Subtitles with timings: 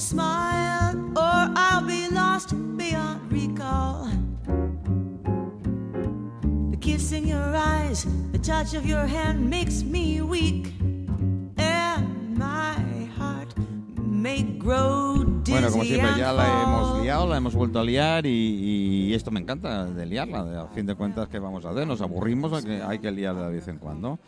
[0.00, 4.08] smile, or I'll be lost beyond recall.
[6.70, 10.72] The kiss in your eyes, the touch of your hand makes me weak,
[11.58, 12.74] and my
[13.18, 13.54] heart
[13.96, 18.24] may grow dizzy Bueno, como siempre, ya la hemos liado, la hemos vuelto a liar
[18.24, 20.62] y, y esto me encanta de liarla.
[20.62, 21.86] A fin de cuentas, ¿qué vamos a hacer?
[21.86, 24.18] Nos aburrimos, hay que, hay que liarla de vez en cuando.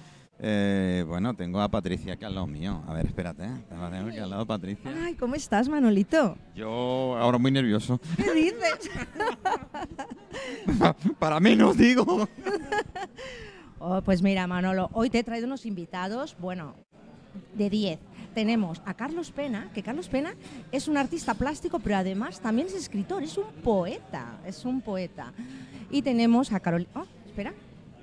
[0.45, 2.83] Eh, bueno, tengo a Patricia aquí al lado mío.
[2.89, 3.65] A ver, espérate, ¿eh?
[3.69, 4.93] Tengo tengo aquí al lado a Patricia.
[5.05, 6.37] Ay, ¿cómo estás, Manolito?
[6.57, 8.01] Yo ahora muy nervioso.
[8.17, 8.91] ¿Qué dices?
[11.21, 12.29] Para menos, digo.
[13.85, 16.77] Oh, pues mira, Manolo, hoy te he traído unos invitados, bueno,
[17.55, 17.99] de 10.
[18.33, 20.37] Tenemos a Carlos Pena, que Carlos Pena
[20.71, 25.33] es un artista plástico, pero además también es escritor, es un poeta, es un poeta.
[25.91, 26.91] Y tenemos a Carolina...
[26.95, 27.53] Oh, espera,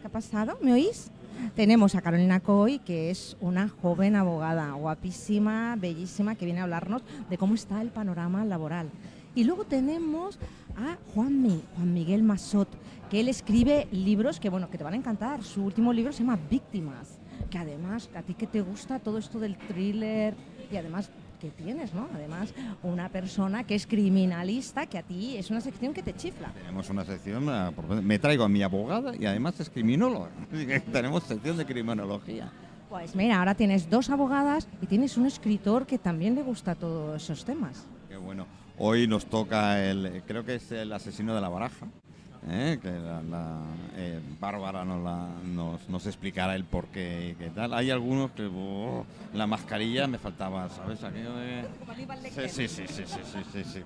[0.01, 0.57] ¿qué ha pasado?
[0.61, 1.11] ¿Me oís?
[1.55, 7.03] Tenemos a Carolina Coy, que es una joven abogada, guapísima, bellísima, que viene a hablarnos
[7.29, 8.89] de cómo está el panorama laboral.
[9.35, 10.39] Y luego tenemos
[10.75, 12.69] a Juanmi, Juan Miguel Masot,
[13.09, 15.43] que él escribe libros que, bueno, que te van a encantar.
[15.43, 19.39] Su último libro se llama Víctimas, que además, a ti que te gusta todo esto
[19.39, 20.35] del thriller
[20.71, 21.09] y además
[21.39, 22.07] que tienes, ¿no?
[22.13, 26.51] Además, una persona que es criminalista, que a ti es una sección que te chifla.
[26.53, 27.45] Tenemos una sección,
[27.75, 30.29] por- me traigo a mi abogada y además es criminóloga.
[30.91, 32.51] Tenemos sección de criminología.
[32.89, 37.21] Pues mira, ahora tienes dos abogadas y tienes un escritor que también le gusta todos
[37.23, 37.85] esos temas.
[38.09, 38.45] Qué bueno.
[38.77, 41.85] Hoy nos toca el, creo que es el asesino de la baraja,
[42.49, 42.79] ¿eh?
[42.81, 43.57] que la, la,
[43.95, 47.73] eh, Bárbara nos, la- nos, nos explicará el por qué y qué tal.
[47.73, 51.03] Hay algunos que oh, la mascarilla me faltaba, ¿sabes?
[51.03, 51.63] Aquello de...
[52.49, 53.79] Sí, sí, sí, sí, sí, sí, sí, sí.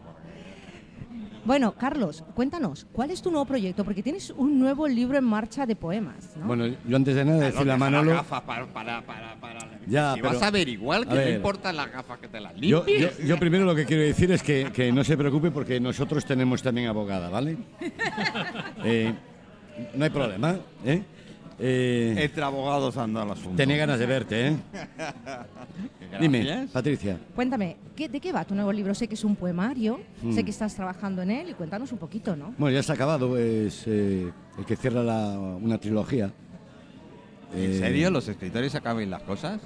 [1.45, 3.83] Bueno, Carlos, cuéntanos, ¿cuál es tu nuevo proyecto?
[3.83, 6.45] Porque tienes un nuevo libro en marcha de poemas, ¿no?
[6.47, 8.11] Bueno, yo antes de nada Claro, decirle a Manolo...
[8.13, 9.59] las gafas para, para, para, para.
[9.85, 11.35] Ya, si pero- vas a ver igual, a que no ver.
[11.35, 13.17] importan las gafas que te las Yo, limpies.
[13.19, 16.23] yo- yo primero lo que quiero decir es que, que no se preocupe porque nosotros
[16.25, 17.57] tenemos también abogada, ¿vale?
[18.85, 19.13] Eh,
[19.95, 21.03] no hay problema, ¿eh?
[21.59, 23.55] Eh, Entre abogados anda el asunto.
[23.55, 24.55] tenía ganas de verte, ¿eh?
[26.19, 26.67] Dime.
[26.71, 27.17] Patricia.
[27.35, 28.93] Cuéntame, ¿qué- ¿de qué va tu nuevo libro?
[28.93, 30.33] Sé que es un poemario, Mm.
[30.33, 32.53] sé que estás trabajando en él y cuéntanos un poquito, ¿no?
[32.57, 36.31] Bueno, ya está acabado, es eh, el que cierra la- una trilogía.
[37.55, 38.09] ¿En Eh, serio?
[38.11, 39.61] ¿Los escritores acaban las cosas?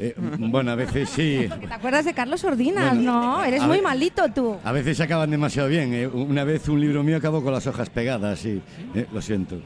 [0.00, 1.48] eh, bueno, a veces sí.
[1.68, 2.94] ¿Te acuerdas de Carlos Ordinas?
[2.94, 4.56] Bueno, no, eres a muy ver- malito tú.
[4.62, 5.92] A veces se acaban demasiado bien.
[5.92, 6.06] eh.
[6.06, 8.60] Una vez un libro mío acabó con las hojas pegadas, sí.
[8.94, 9.60] Eh, lo siento.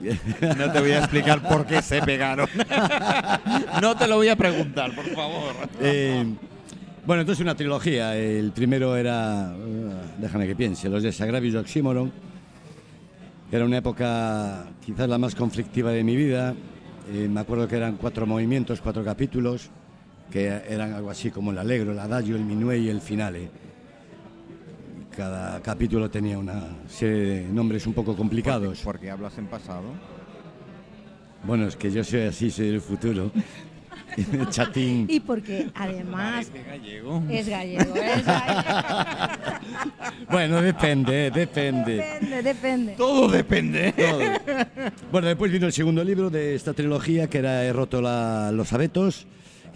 [0.58, 2.48] No te voy a explicar por qué se pegaron.
[3.82, 5.54] no te lo voy a preguntar, por favor.
[5.80, 6.24] Eh,
[7.06, 8.16] bueno, entonces una trilogía.
[8.16, 12.12] El primero era, eh, déjame que piense, los de Sagravius y Oxymoron.
[13.50, 16.54] Era una época quizás la más conflictiva de mi vida.
[17.10, 19.70] Eh, me acuerdo que eran cuatro movimientos, cuatro capítulos,
[20.30, 23.48] que eran algo así como el Alegro, el Adagio, el Minué y el Finale.
[25.18, 28.82] Cada capítulo tenía una serie de nombres un poco complicados.
[28.84, 29.82] Porque hablas en pasado.
[31.42, 33.32] Bueno, es que yo soy así, soy del futuro.
[34.50, 35.06] Chatín.
[35.10, 37.20] Y porque además gallego.
[37.28, 38.74] es gallego, es gallego.
[40.30, 41.96] Bueno, depende, depende.
[41.96, 42.92] depende, depende.
[42.92, 43.92] Todo depende.
[43.96, 44.20] Todo.
[45.10, 48.72] Bueno, después vino el segundo libro de esta trilogía, que era He roto la- los
[48.72, 49.26] abetos.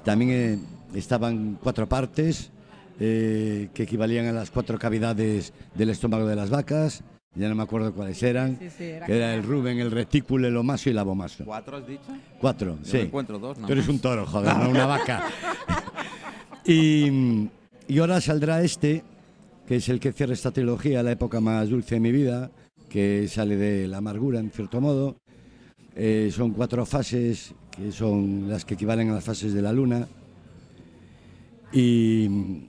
[0.05, 0.59] También eh,
[0.99, 2.53] estaban cuatro partes,
[3.01, 7.03] eh, que equivalían a las cuatro cavidades del estómago de las vacas.
[7.35, 8.59] Ya no me acuerdo cuáles eran.
[8.59, 11.45] Sí, sí, era que era el Ruben, el retículo, el omaso y el abomaso.
[11.47, 12.03] ¿Cuatro has dicho?
[12.39, 12.99] Cuatro, Yo sí.
[12.99, 15.25] encuentro dos, Tú eres un toro, joder, no una vaca.
[16.67, 17.49] y,
[17.89, 19.03] y ahora saldrá este,
[19.67, 22.51] que es el que cierra esta trilogía, la época más dulce de mi vida,
[22.91, 25.17] que sale de la amargura, en cierto modo.
[25.97, 30.07] Eh, son cuatro fases, que son las que equivalen a las fases de la luna.
[31.73, 32.69] Y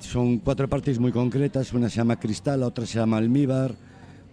[0.00, 1.72] son cuatro partes muy concretas.
[1.72, 3.74] Una se llama cristal, la otra se llama almíbar,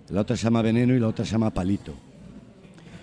[0.10, 1.94] la otra se llama veneno y la otra se llama palito.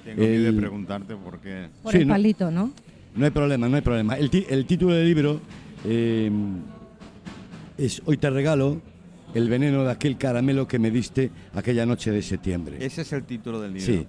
[0.05, 1.69] Tengo miedo El- de preguntarte por qué.
[1.83, 2.15] Por Sí, el ¿no?
[2.15, 2.73] palito, ¿no?
[3.15, 4.17] No hay problema, no hay problema.
[4.17, 5.41] El, el título del libro
[5.85, 6.31] eh,
[7.77, 8.81] es Hoy te regalo
[9.35, 12.79] el veneno de aquel caramelo que me diste aquella noche de septiembre.
[12.81, 13.87] Ese es el título del libro.
[13.87, 14.07] Sí,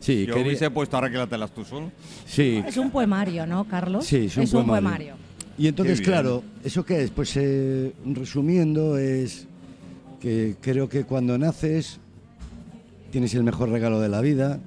[0.00, 1.90] sí, Yo quería- hubiese puesto ahora que la telas tú solo.
[2.26, 2.62] sí.
[2.66, 4.06] Es un poemario, ¿no, Carlos?
[4.06, 5.14] Sí, es un poemario.
[5.62, 7.10] Y entonces, claro, ¿eso qué es?
[7.12, 9.46] Pues eh, resumiendo, es
[10.20, 12.00] que creo que cuando naces
[13.12, 14.58] tienes el mejor regalo de la vida.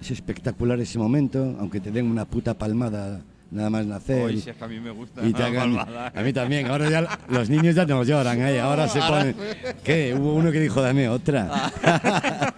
[0.00, 4.22] Es espectacular ese momento, aunque te den una puta palmada nada más nacer.
[4.22, 5.26] Hoy y- si es que a mí me gusta.
[5.26, 8.60] Y te hagan- a mí también, ahora ya los niños ya nos lloran, ¿eh?
[8.60, 9.34] ahora se ponen...
[9.82, 10.14] ¿Qué?
[10.16, 11.72] Hubo uno que dijo, dame otra.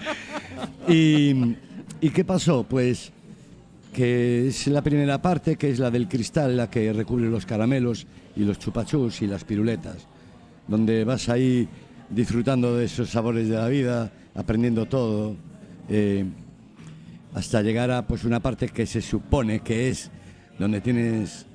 [0.88, 1.54] y,
[2.02, 2.64] ¿Y qué pasó?
[2.64, 3.12] Pues
[3.96, 8.06] que es la primera parte, que es la del cristal, la que recubre los caramelos
[8.36, 10.06] y los chupachus y las piruletas,
[10.68, 11.66] donde vas ahí
[12.10, 15.34] disfrutando de esos sabores de la vida, aprendiendo todo,
[15.88, 16.26] eh,
[17.32, 20.10] hasta llegar a pues una parte que se supone que es
[20.58, 21.46] donde tienes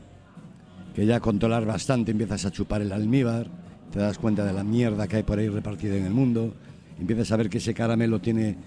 [0.95, 3.51] que ya controlar bastante, empiezas a chupar el almíbar,
[3.91, 6.55] te das cuenta de la mierda que hay por ahí repartida en el mundo,
[6.99, 8.57] empiezas a ver que ese caramelo tiene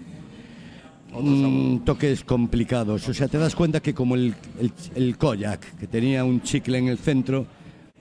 [1.13, 3.07] mm, toques complicados.
[3.09, 6.77] O sea, te das cuenta que como el, el, el Koyak, que tenía un chicle
[6.77, 7.45] en el centro,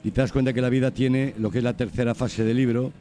[0.03, 2.57] y te das cuenta que la vida tiene lo que es la tercera fase del
[2.57, 2.93] libro,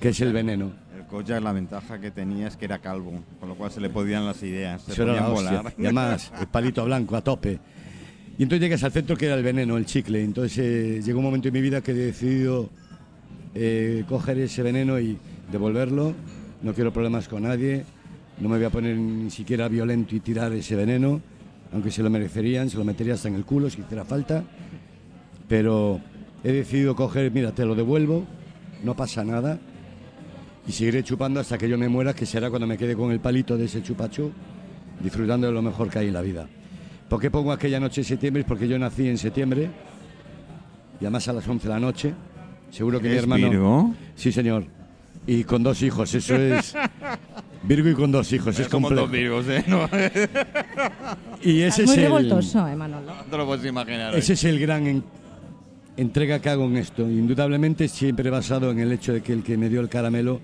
[0.00, 0.72] que es el veneno.
[0.96, 3.90] El Kojak, la ventaja que tenía es que era calvo, con lo cual se le
[3.90, 5.58] podían las ideas, se Eso era podían hostia.
[5.58, 5.74] volar.
[5.76, 7.58] Y además, el palito blanco a tope.
[8.38, 10.22] Y entonces llegas al centro que era el veneno, el chicle.
[10.22, 12.70] Entonces eh, llegó un momento en mi vida que he decidido
[13.54, 15.18] eh, coger ese veneno y
[15.50, 16.14] devolverlo.
[16.62, 17.84] No quiero problemas con nadie.
[18.40, 21.20] No me voy a poner ni siquiera violento y tirar ese veneno,
[21.72, 24.44] aunque se lo merecerían, se lo metería hasta en el culo si hiciera falta.
[25.48, 26.00] Pero
[26.44, 28.24] he decidido coger, mira, te lo devuelvo,
[28.84, 29.58] no pasa nada.
[30.66, 33.20] Y seguiré chupando hasta que yo me muera, que será cuando me quede con el
[33.20, 34.30] palito de ese chupachú,
[35.02, 36.46] disfrutando de lo mejor que hay en la vida.
[37.08, 38.42] ¿Por qué pongo aquella noche de septiembre?
[38.42, 39.70] Es porque yo nací en septiembre,
[41.00, 42.14] y además a las 11 de la noche.
[42.70, 43.48] Seguro que mi ¿Es hermano.
[43.48, 43.94] Virgo?
[44.14, 44.66] Sí, señor.
[45.26, 46.74] Y con dos hijos, eso es.
[47.62, 49.02] Virgo y con dos hijos, es complejo.
[49.02, 49.64] dos virgos, ¿eh?
[49.66, 49.88] No,
[51.42, 53.06] Y ese Estás muy es el, revoltoso, eh, Manolo.
[53.14, 54.14] no te lo puedes imaginar.
[54.14, 54.18] ¿eh?
[54.18, 55.04] ese es el gran en-
[55.96, 57.02] entrega que hago en esto.
[57.02, 60.40] Indudablemente siempre basado en el hecho de que el que me dio el caramelo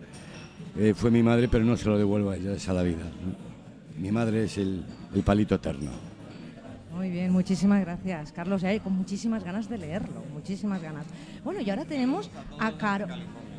[0.77, 3.05] eh, fue mi madre, pero no se lo devuelvo a ella, es a la vida.
[3.05, 4.03] ¿no?
[4.03, 4.83] Mi madre es el,
[5.15, 5.91] el palito eterno.
[6.93, 8.63] Muy bien, muchísimas gracias, Carlos.
[8.65, 11.07] Eh, con muchísimas ganas de leerlo, muchísimas ganas.
[11.45, 13.07] Bueno, y ahora tenemos a Caro.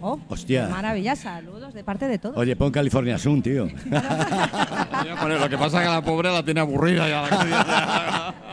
[0.01, 0.67] Oh, Hostia.
[0.67, 2.37] Maravilla, saludos de parte de todos.
[2.37, 3.65] Oye, pon California Sun, tío.
[3.65, 8.33] Lo que pasa es que la pobre la tiene aburrida ya.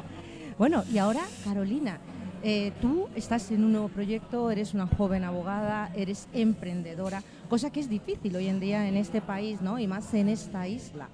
[0.58, 1.98] Bueno, y ahora, Carolina,
[2.44, 7.80] eh, tú estás en un nuevo proyecto, eres una joven abogada, eres emprendedora, cosa que
[7.80, 9.78] es difícil hoy en día en este país, ¿no?
[9.78, 11.08] Y más en esta isla.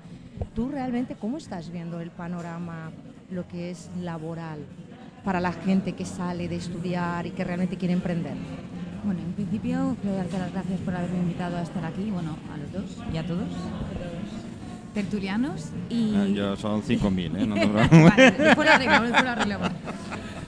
[0.55, 2.91] ¿Tú realmente cómo estás viendo el panorama,
[3.31, 4.59] lo que es laboral,
[5.25, 8.35] para la gente que sale de estudiar y que realmente quiere emprender?
[9.05, 12.56] Bueno, en principio quiero darte las gracias por haberme invitado a estar aquí, bueno, a
[12.56, 13.49] los dos y a todos,
[14.95, 15.71] tertulianos.
[15.89, 16.15] Y...
[16.17, 17.47] Ah, Yo son 5.000, ¿eh?
[17.47, 18.05] No te preocupes.
[18.11, 19.71] Vale, después lo arreglamos, después lo arreglamos.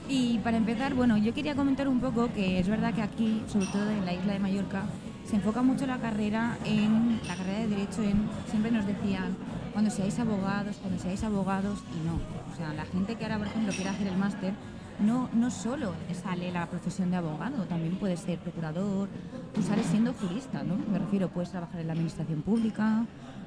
[0.09, 3.67] Y para empezar, bueno, yo quería comentar un poco que es verdad que aquí, sobre
[3.67, 4.83] todo en la isla de Mallorca,
[5.25, 9.37] se enfoca mucho la carrera en la carrera de derecho en siempre nos decían
[9.71, 12.15] cuando seáis abogados, cuando seáis abogados y no.
[12.51, 14.53] O sea, la gente que ahora, por ejemplo, quiere hacer el máster
[15.01, 19.09] no, no solo sale la profesión de abogado, también puedes ser procurador,
[19.53, 20.75] tú sales siendo jurista, ¿no?
[20.91, 23.05] Me refiero, puedes trabajar en la administración pública,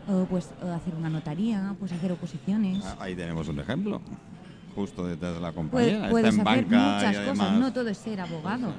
[0.09, 2.85] o puedes o hacer una notaría, puedes hacer oposiciones.
[2.85, 4.01] Ah, Ahí tenemos un ejemplo.
[4.75, 6.09] Justo detrás de la compañía.
[6.11, 7.39] puedes Está en hacer banca muchas y además...
[7.39, 8.75] cosas, no todo es ser abogado.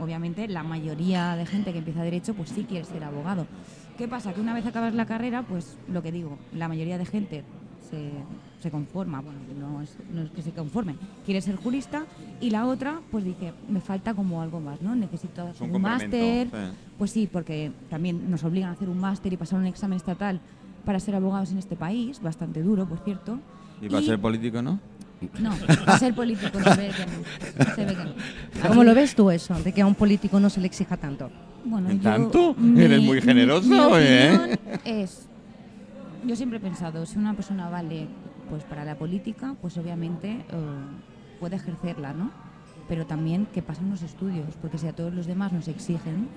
[0.00, 3.46] Obviamente la mayoría de gente que empieza derecho pues sí quiere ser abogado.
[3.96, 4.32] ¿Qué pasa?
[4.32, 7.44] Que una vez acabas la carrera, pues lo que digo, la mayoría de gente
[7.94, 12.04] se, se conforma, bueno, no es, no es que se conforme, quiere ser jurista
[12.40, 14.94] y la otra pues dice, me falta como algo más, ¿no?
[14.94, 16.56] Necesito Es hacer un máster, sí.
[16.98, 20.40] pues sí, porque también nos obligan a hacer un máster y pasar un examen estatal
[20.84, 23.38] para ser abogados en este país, bastante duro, por cierto.
[23.80, 24.78] ¿Y para ser político, no?
[25.40, 25.52] No,
[25.86, 27.74] para ser político se ve que no.
[27.74, 28.68] Se ve que no.
[28.68, 31.30] ¿Cómo lo ves tú eso, de que a un político no se le exija tanto?
[31.64, 32.54] Bueno, ¿En yo- tanto?
[32.58, 34.30] mi- Eres muy mi- generoso, mi ¿eh?
[34.34, 35.26] opinión es,
[36.26, 38.06] yo siempre he pensado, si una persona vale
[38.50, 40.44] pues para la política, pues obviamente eh,
[41.40, 42.30] puede ejercerla, ¿no?
[42.88, 46.28] Pero también que pasen los estudios, porque si a todos los demás nos exigen,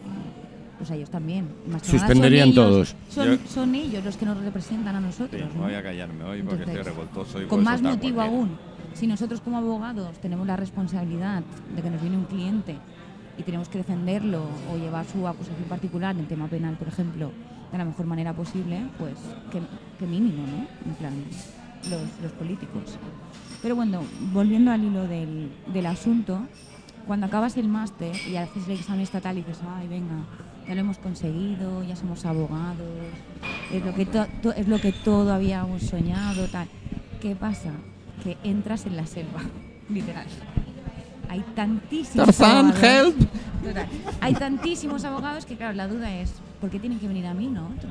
[0.78, 1.46] pues a ellos también.
[1.66, 2.96] Más nada Suspenderían ellos- todos.
[3.10, 5.56] Son, Yo- son ellos los que nos representan a Sí, nosotros.
[5.56, 5.64] ¿no?
[5.64, 7.42] voy a callarme hoy porque estoy revoltoso.
[7.42, 8.26] Y Con más motivo cualquiera.
[8.42, 8.58] aún,
[8.94, 11.44] si nosotros como abogados tenemos la responsabilidad
[11.76, 12.78] de que nos viene un cliente
[13.38, 17.32] y tenemos que defenderlo o llevar su acusación particular en tema penal, por ejemplo,
[17.72, 19.14] de la mejor manera posible, pues
[19.52, 19.62] qué,
[20.00, 20.90] qué mínimo, ¿no?
[20.90, 21.14] En plan,
[21.90, 22.98] los, los políticos.
[23.62, 24.02] Pero bueno,
[24.34, 26.40] volviendo al hilo del, del asunto,
[27.06, 30.16] cuando acabas el máster y haces el examen estatal y dices, ay, venga,
[30.68, 32.88] ya lo hemos conseguido, ya somos abogados,
[33.72, 36.68] es lo que, to- to- es lo que todo habíamos soñado, tal.
[37.22, 37.72] ¿Qué pasa?
[38.24, 39.42] Que entras en la selva,
[39.90, 40.26] literal.
[41.30, 42.84] Hay tantísimos Tarzán, abogados.
[42.84, 43.30] help.
[43.64, 43.88] Total.
[44.22, 47.48] Hay tantísimos abogados que, claro, la duda es, ¿por qué tienen que venir a mí,
[47.48, 47.90] no a otro?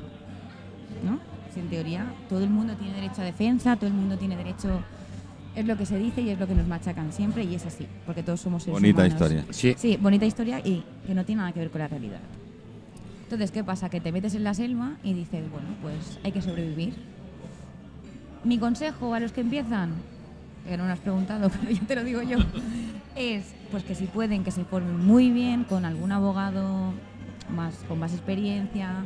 [1.04, 1.18] ¿No?
[1.52, 4.80] Si en teoría todo el mundo tiene derecho a defensa, todo el mundo tiene derecho...
[5.54, 7.86] Es lo que se dice y es lo que nos machacan siempre y es así,
[8.04, 9.14] porque todos somos seres Bonita humanos.
[9.14, 9.44] historia.
[9.50, 9.74] Sí.
[9.78, 12.20] Sí, bonita historia y que no tiene nada que ver con la realidad.
[13.22, 13.88] Entonces, ¿qué pasa?
[13.88, 16.94] Que te metes en la selva y dices, bueno, pues hay que sobrevivir.
[18.44, 19.94] Mi consejo a los que empiezan,
[20.68, 22.36] que no me has preguntado, pero ya te lo digo yo,
[23.16, 26.92] es pues que si pueden, que se formen muy bien con algún abogado
[27.50, 29.04] más, con más experiencia,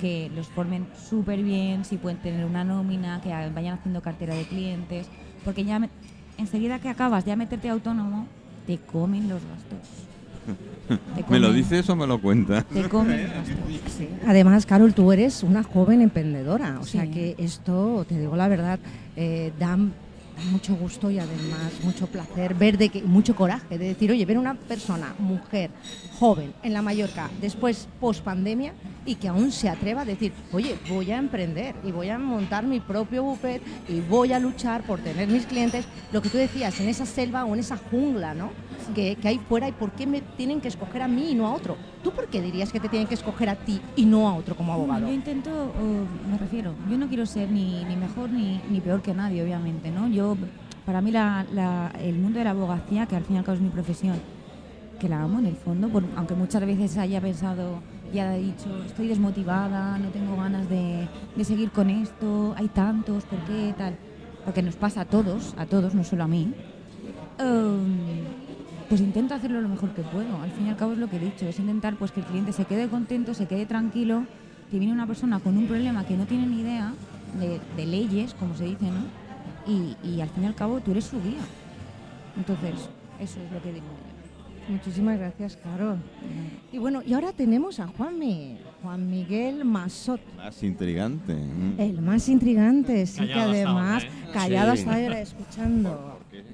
[0.00, 4.44] que los formen súper bien, si pueden tener una nómina, que vayan haciendo cartera de
[4.44, 5.06] clientes,
[5.44, 5.90] porque ya me-
[6.38, 8.26] enseguida que acabas ya meterte autónomo,
[8.66, 11.28] te comen los gastos.
[11.30, 12.64] ¿Me lo dices o me lo cuentas?
[12.66, 13.54] Te comen los gastos.
[13.96, 14.08] Sí.
[14.26, 18.78] Además, Carol, tú eres una joven emprendedora, o sea que esto, te digo la verdad,
[19.14, 19.78] eh, da da
[20.50, 24.38] mucho gusto y además mucho placer ver de que mucho coraje de decir, oye, ver
[24.38, 25.70] una persona, mujer,
[26.18, 28.72] joven en la Mallorca, después post pandemia
[29.06, 32.64] y que aún se atreva a decir, oye, voy a emprender y voy a montar
[32.64, 36.78] mi propio buffet y voy a luchar por tener mis clientes, lo que tú decías,
[36.80, 38.50] en esa selva o en esa jungla, ¿no?
[38.94, 41.46] Que, que hay fuera y por qué me tienen que escoger a mí y no
[41.46, 41.76] a otro.
[42.02, 44.56] ¿Tú por qué dirías que te tienen que escoger a ti y no a otro
[44.56, 45.06] como abogado?
[45.06, 49.02] Yo intento, o me refiero, yo no quiero ser ni, ni mejor ni, ni peor
[49.02, 50.08] que nadie, obviamente, ¿no?
[50.08, 50.36] Yo,
[50.86, 53.56] para mí la- la- el mundo de la abogacía, que al fin y al cabo
[53.56, 54.16] es mi profesión,
[54.98, 57.80] que la amo en el fondo, por- aunque muchas veces haya pensado
[58.12, 63.24] y haya dicho, estoy desmotivada, no tengo ganas de, de seguir con esto, hay tantos,
[63.24, 63.96] ¿por qué tal?
[64.44, 66.52] Porque nos pasa a todos, a todos, no solo a mí.
[67.38, 68.24] Em,
[68.88, 70.40] pues intento hacerlo lo mejor que puedo.
[70.42, 72.26] Al fin y al cabo es lo que he dicho, es intentar pues que el
[72.26, 74.24] cliente se quede contento, se quede tranquilo,
[74.70, 76.92] que viene una persona con un problema que no tiene ni idea
[77.38, 79.02] de, de leyes, como se dice, ¿no?
[79.66, 81.40] Y, y al fin y al cabo tú eres su guía.
[82.36, 82.74] Entonces,
[83.20, 83.86] eso es lo que digo.
[84.68, 85.98] Muchísimas gracias, Carol.
[86.72, 91.34] Y bueno, y ahora tenemos a Juan, Mi- Juan Miguel Masot, Más intrigante.
[91.34, 91.74] mm.
[91.80, 94.32] el más intrigante, sí que Callado hasta además, ahora, ¿eh?
[94.32, 94.78] callado Sí.
[94.80, 95.90] hasta ahora escuchando.
[96.18, 96.44] ¿Por qué?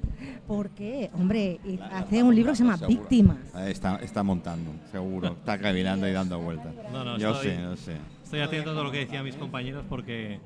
[0.47, 2.99] Porque, hombre, La- hace la un libro que se llama seguro.
[2.99, 3.37] Víctimas.
[3.67, 5.29] Está, está montando, seguro.
[5.29, 6.73] Está caminando y dando vueltas.
[6.91, 7.93] No, no, yo estoy- sé, yo sé.
[8.23, 10.39] Estoy atento a todo lo que decían mis compañeros porque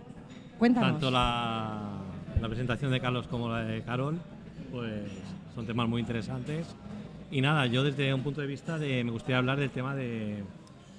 [0.59, 0.91] Cuéntanos.
[0.91, 1.81] tanto la,
[2.39, 4.19] la presentación de Carlos como la de Carol
[4.71, 5.03] pues
[5.55, 6.67] son temas muy interesantes.
[7.31, 10.43] Y nada, yo desde un punto de vista de me gustaría hablar del tema de,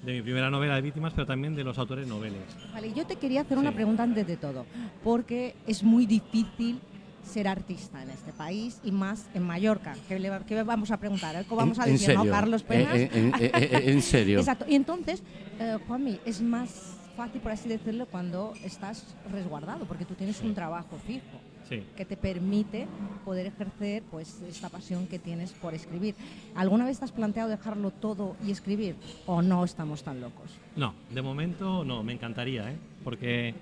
[0.04, 2.40] de mi primera novela de víctimas, pero también de los autores noveles.
[2.72, 4.66] Vale, yo te quería hacer una pregunta antes de todo,
[5.04, 6.80] porque es muy difícil
[7.24, 9.94] ser artista en este país y más en Mallorca.
[10.08, 11.44] ¿Qué, le va- qué vamos a preguntar?
[11.44, 12.94] ¿Qué vamos a En- decir, no, serio, Carlos eh, Penas?
[12.96, 14.38] eh, en- eh, eh, en serio.
[14.40, 14.64] Exacto.
[14.68, 15.22] Y entonces,
[15.58, 20.54] eh, Juanmi, es más fácil, por así decirlo, cuando estás resguardado, porque tú tienes un
[20.54, 21.82] trabajo fijo Sí.
[21.96, 22.86] que te permite
[23.24, 26.14] poder ejercer pues esta pasión que tienes por escribir.
[26.54, 28.94] ¿Alguna vez te has planteado dejarlo todo y escribir
[29.26, 30.50] o no estamos tan locos?
[30.76, 32.76] No, de momento no, me encantaría, ¿eh?
[33.02, 33.54] porque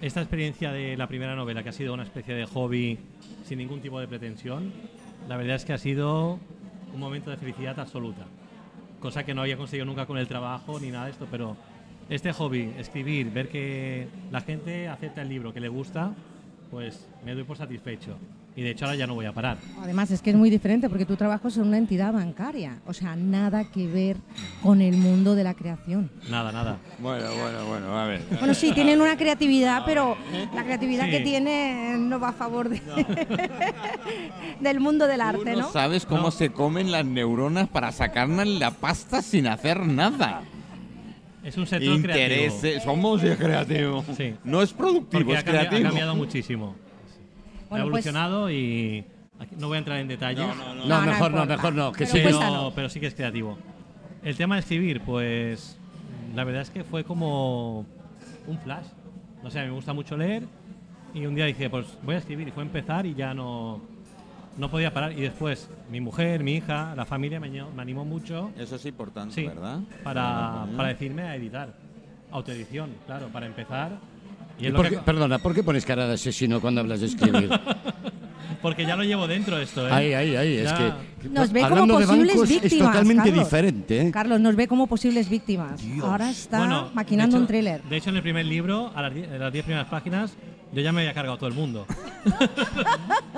[0.00, 2.98] esta experiencia de la primera novela, que ha sido una especie de hobby
[3.44, 4.72] sin ningún tipo de pretensión,
[5.28, 6.38] la verdad es que ha sido
[6.92, 8.26] un momento de felicidad absoluta,
[9.00, 11.56] cosa que no había conseguido nunca con el trabajo ni nada de esto, pero
[12.08, 16.12] este hobby, escribir, ver que la gente acepta el libro, que le gusta,
[16.72, 18.16] pues me doy por satisfecho.
[18.56, 19.56] Y de hecho ahora ya no voy a parar.
[19.82, 22.92] Además es que es muy diferente porque tu trabajo es en una entidad bancaria, o
[22.92, 24.16] sea, nada que ver
[24.62, 26.10] con el mundo de la creación.
[26.30, 26.76] Nada, nada.
[26.98, 28.22] Bueno, bueno, bueno, a ver.
[28.38, 30.16] Bueno, sí, tienen una creatividad, pero
[30.54, 31.10] la creatividad Sí.
[31.12, 32.80] que tiene no va a favor de-
[34.60, 35.72] del mundo del Tú arte, no ¿no?
[35.72, 36.30] sabes cómo No.
[36.30, 40.42] se comen las neuronas para sacarnos la pasta sin hacer nada.
[41.44, 42.54] Es un sector creativo.
[42.84, 44.04] Somos de creativo.
[44.16, 44.34] Sí.
[44.44, 45.82] No es productivo, Porque es ha, cambi- ha creativo.
[45.88, 46.76] cambiado muchísimo.
[47.66, 49.04] ha pues- evolucionado y
[49.40, 50.46] aquí no voy a entrar en detalles.
[50.46, 50.86] No, no, no.
[50.86, 51.92] No, mejor no, mejor no.
[51.92, 52.72] Que Pero sí.
[52.74, 53.58] pero, sí que es creativo.
[54.22, 55.76] El tema de escribir, pues
[56.34, 57.86] la verdad es que fue como
[58.46, 58.86] un flash.
[59.42, 60.44] No sé, me gusta mucho leer
[61.14, 63.80] y un día dije, pues voy a escribir y fue a empezar y ya no,
[64.58, 65.12] no podía parar.
[65.12, 69.34] Y después mi mujer, mi hija, la familia me, me animó mucho Eso es importante,
[69.34, 69.80] sí, ¿verdad?
[70.04, 71.72] para, para decirme a editar.
[72.30, 73.92] Autoedición, claro, para empezar.
[74.58, 77.00] Y ¿Y es por que- qué- perdona, ¿por qué pones cara de asesino cuando hablas
[77.00, 77.50] de escribir?
[78.62, 79.90] porque ya lo llevo dentro esto, ¿eh?
[79.92, 80.56] ahí, ahí, ahí.
[80.58, 83.44] Es que Nos ve como posibles bancos es víctimas, totalmente Carlos.
[83.44, 84.00] diferente.
[84.06, 84.10] ¿eh?
[84.12, 85.82] Carlos nos ve como posibles víctimas.
[86.02, 87.82] Ahora está Bueno, maquinando hecho- un thriller.
[87.82, 89.12] De hecho, en el primer libro, a las
[89.52, 90.34] 10 primeras páginas,
[90.72, 91.86] yo ya me había cargado todo el mundo.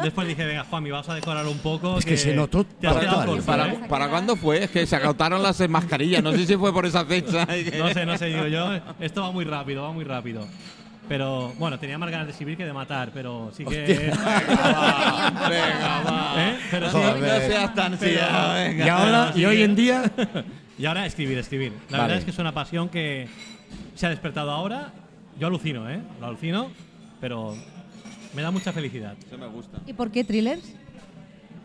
[0.02, 1.98] Después dije, venga, Juanmi, vamos a decorar un poco.
[1.98, 3.80] Es que se notó te has quedado corto, ¿Para, ¿eh?
[3.88, 4.64] ¿Para cuándo fue?
[4.64, 6.22] Es que se agotaron las mascarillas.
[6.22, 7.46] No sé si fue por esa fecha.
[7.78, 8.70] No sé, no sé, digo yo.
[9.00, 10.46] Esto va muy rápido, va muy rápido.
[11.08, 13.82] Pero bueno, tenía más ganas de escribir que de matar, pero sí que.
[13.82, 14.16] Venga,
[16.06, 16.34] va.
[16.38, 16.58] ¿Eh?
[16.70, 18.86] Pero sí, No seas tan Pero- venga.
[18.86, 20.10] Y ahora, y hoy que- en día,
[20.78, 21.72] Y ahora escribir, escribir.
[21.88, 22.02] La Vale.
[22.02, 23.28] verdad es que es una pasión que
[23.94, 24.92] se ha despertado ahora.
[25.38, 26.00] Yo alucino, ¿eh?
[26.20, 26.70] Lo alucino,
[27.25, 27.54] pero
[28.35, 29.16] me da mucha felicidad.
[29.26, 29.78] Eso me gusta.
[29.87, 30.75] ¿Y por qué thrillers?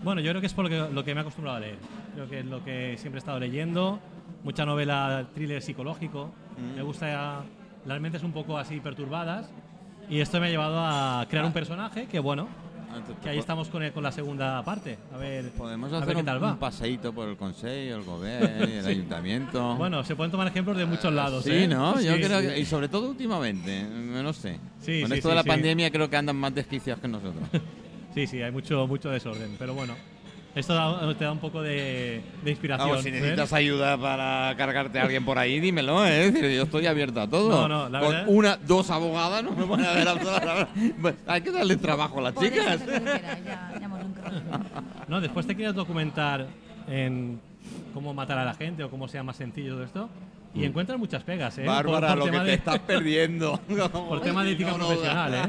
[0.06, 1.76] Bueno, yo creo que es por lo que, lo que me he acostumbrado a leer.
[2.14, 4.00] Creo que es lo que siempre he estado leyendo.
[4.46, 6.32] Mucha novela thriller psicológico.
[6.78, 7.44] Me gusta
[7.86, 9.52] las mentes un poco así perturbadas.
[10.10, 12.48] Y esto me ha llevado a crear un personaje que, bueno,
[13.24, 14.98] que ahí estamos con, el- con la segunda parte.
[15.14, 16.60] A ver, Podemos a hacer ver qué un, tal un va.
[16.60, 19.76] paseíto por el Consejo, el Gobierno, el Ayuntamiento.
[19.76, 21.44] Bueno, se pueden tomar ejemplos de muchos lados.
[21.44, 21.68] Sí, ¿eh?
[21.68, 22.00] ¿no?
[22.02, 23.86] Yo Sí, creo que, y sobre todo últimamente, eh,
[24.24, 24.60] no sé.
[24.82, 27.44] Sí, Con esto de la pandemia creo que andan más desquiciados que nosotros.
[28.16, 29.56] Sí, sí, hay mucho, mucho desorden.
[29.60, 29.94] Pero bueno,
[30.56, 32.90] esto da- te da un poco de, de inspiración.
[32.90, 33.14] Vamos, si ¿eh?
[33.14, 36.26] necesitas ayuda para cargarte a alguien por ahí, dímelo, ¿eh?
[36.26, 37.50] Es decir, yo estoy abierto a todo.
[37.50, 40.68] No, no, la Con verdad- una, dos abogadas no me van a ver a todas.
[41.28, 42.80] Hay que darle trabajo a las chicas.
[42.86, 43.90] ya, ya.
[45.08, 46.48] No, después te quieres documentar
[46.88, 47.40] en
[47.94, 50.10] cómo matar a la gente o cómo sea más sencillo todo esto.
[50.56, 51.64] Y encuentras muchas pegas, ¿eh?
[51.66, 53.60] Bárbara, por lo que te de- estás perdiendo.
[53.92, 55.42] Por tema de ética No, no, profesional, ¿eh?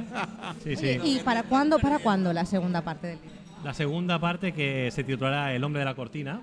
[0.62, 0.98] Sí, sí.
[1.00, 3.39] Oye, ¿Y para cuándo, para cuándo la segunda parte del libro?
[3.64, 6.40] La segunda parte que se titulará El hombre de la cortina,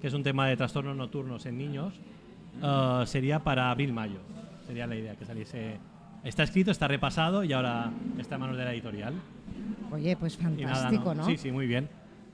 [0.00, 1.94] que es un tema de trastornos nocturnos en niños,
[2.62, 4.20] uh, sería para abril-mayo.
[4.66, 5.78] Sería la idea que saliese.
[6.24, 9.12] Está escrito, está repasado y ahora está en manos de la editorial.
[9.92, 11.26] Oye, pues nada, fantástico, ¿no?
[11.26, 11.88] Sí, sí, muy bien.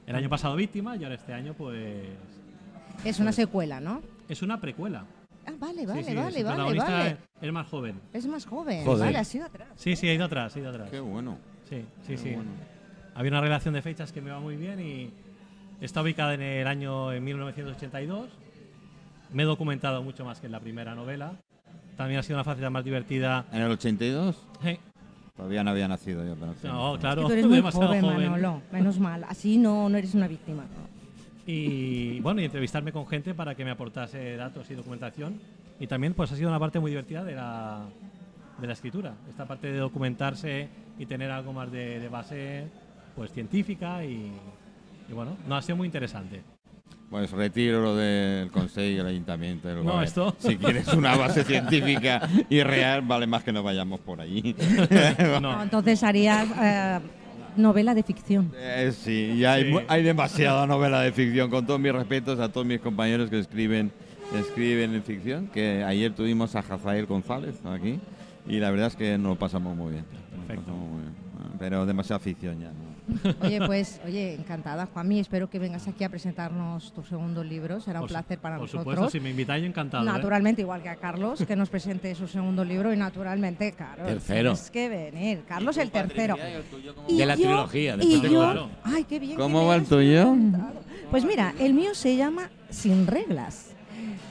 [0.06, 2.04] El año pasado víctima y ahora este año pues
[3.04, 4.00] Es una secuela, ¿no?
[4.28, 5.04] es una precuela.
[5.44, 7.16] Ah, vale, vale, sí, vale, vale, protagonista vale.
[7.40, 8.00] es más joven.
[8.12, 8.84] Es más joven.
[8.84, 9.06] Joder.
[9.06, 9.68] Vale, ha sido atrás.
[9.74, 10.88] Sí, sí, ha ido atrás, ha ido atrás.
[10.88, 11.38] Qué bueno.
[11.68, 12.30] Sí, sí, qué sí.
[12.30, 12.50] bueno.
[13.14, 15.10] Había una relación de fechas que me va muy bien y
[15.80, 18.28] está ubicada en el año en 1982.
[19.32, 21.32] Me he documentado mucho más que en la primera novela.
[21.96, 23.44] También ha sido una faceta más divertida.
[23.52, 24.46] ¿En el 82?
[24.64, 24.78] Eh,
[25.36, 26.34] Todavía no había nacido yo.
[26.34, 26.66] Pero sí.
[26.66, 28.30] No, claro, Que tú eres muy demasiado joven, joven.
[28.30, 28.62] Manolo.
[28.72, 29.24] Menos mal.
[29.28, 30.64] Así no, no eres una víctima.
[31.46, 35.40] Y bueno, y entrevistarme con gente para que me aportase datos y documentación.
[35.78, 37.84] Y también pues ha sido una parte muy divertida de la,
[38.60, 39.14] de la escritura.
[39.28, 42.66] Esta parte de documentarse y tener algo más de, de base
[43.20, 44.32] pues científica y,
[45.06, 46.40] y bueno, no ha sido muy interesante.
[47.10, 49.68] Pues retiro lo del Consejo y el Ayuntamiento.
[49.68, 54.00] del No, esto- Si quieres una base científica y real, vale más que no vayamos
[54.00, 54.56] por allí.
[55.18, 56.98] No, No, entonces harías eh,
[57.58, 58.50] novela de ficción.
[58.56, 59.78] Eh, sí, y hay, Sí.
[59.86, 61.50] hay demasiada novela de ficción.
[61.50, 63.92] Con todos mis respetos a todos mis compañeros que escriben,
[64.34, 68.00] escriben en ficción, que ayer tuvimos a Rafael González aquí
[68.48, 70.06] y la verdad es que nos lo pasamos muy bien.
[70.06, 70.62] Perfecto.
[70.62, 71.14] pasamos muy bien.
[71.58, 72.68] Pero demasiada ficción ya.
[72.68, 72.89] ¿no?
[73.42, 75.20] Oye, pues, oye, encantada, Juanmi.
[75.20, 77.80] Espero que vengas aquí a presentarnos tu segundo libro.
[77.80, 78.94] Será un por placer para por nosotros.
[78.94, 80.02] supuesto, si me invitáis, yo encantado.
[80.02, 80.06] ¿eh?
[80.06, 82.92] Naturalmente, igual que a Carlos, que nos presente su segundo libro.
[82.92, 84.06] Y naturalmente, Carlos.
[84.08, 84.52] Tercero.
[84.52, 85.42] Es que venir.
[85.46, 86.36] Carlos, el tercero.
[87.08, 88.70] Y De la yo- trilogía, Y después de- yo, Claro.
[88.84, 89.32] ay, qué bien.
[89.36, 90.34] que ¿Cómo va el tuyo?
[91.10, 93.72] Pues mira, el mío se llama Sin reglas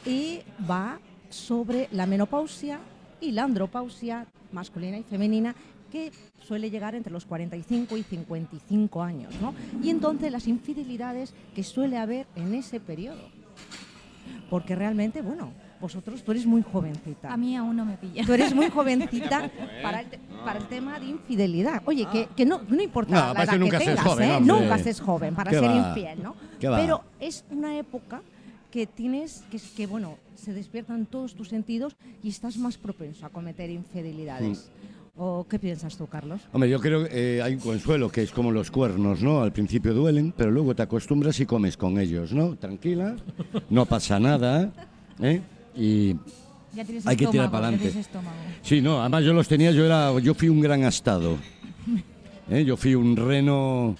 [0.06, 0.40] y
[0.70, 2.80] va sobre la menopausia
[3.22, 5.54] y la andropausia masculina y femenina
[5.90, 6.12] que
[6.46, 9.54] suele llegar entre los 45 y 55 años, ¿no?
[9.84, 13.30] Y entonces las infidelidades que suele haber en ese periodo.
[14.50, 17.32] Porque realmente, bueno, vosotros, tú eres muy jovencita.
[17.32, 18.26] A mí aún no me pilla.
[18.26, 19.50] Tú eres muy jovencita
[19.82, 20.08] para el,
[20.44, 21.82] para el tema de infidelidad.
[21.86, 24.40] Oye, que, que no, no importa No, la para edad que nunca tengas, joven, ¿eh?
[24.42, 25.88] Nunca se es joven para ¿Qué ser va?
[25.90, 26.36] infiel, ¿no?
[26.60, 28.22] Pero es una época
[28.72, 33.30] que tienes, que, que bueno, se despiertan todos tus sentidos y estás más propenso a
[33.30, 34.70] cometer infidelidades.
[35.22, 36.40] ¿O qué piensas tú, Carlos?
[36.54, 39.42] Hombre, yo creo que eh, hay un consuelo que es como los cuernos, ¿no?
[39.42, 42.56] Al principio duelen, pero luego te acostumbras y comes con ellos, ¿no?
[42.56, 43.18] Tranquila,
[43.70, 44.72] no pasa nada,
[45.22, 45.42] ¿eh?
[45.76, 46.14] Y
[46.74, 47.84] Ya tienes Hay que tirar estómago, pa'lante.
[47.86, 48.38] ya tienes estómago.
[48.62, 51.36] sí, no, además yo los tenía, yo era, yo fui un gran astado,
[52.50, 52.64] ¿eh?
[52.64, 53.98] Yo fui un reno,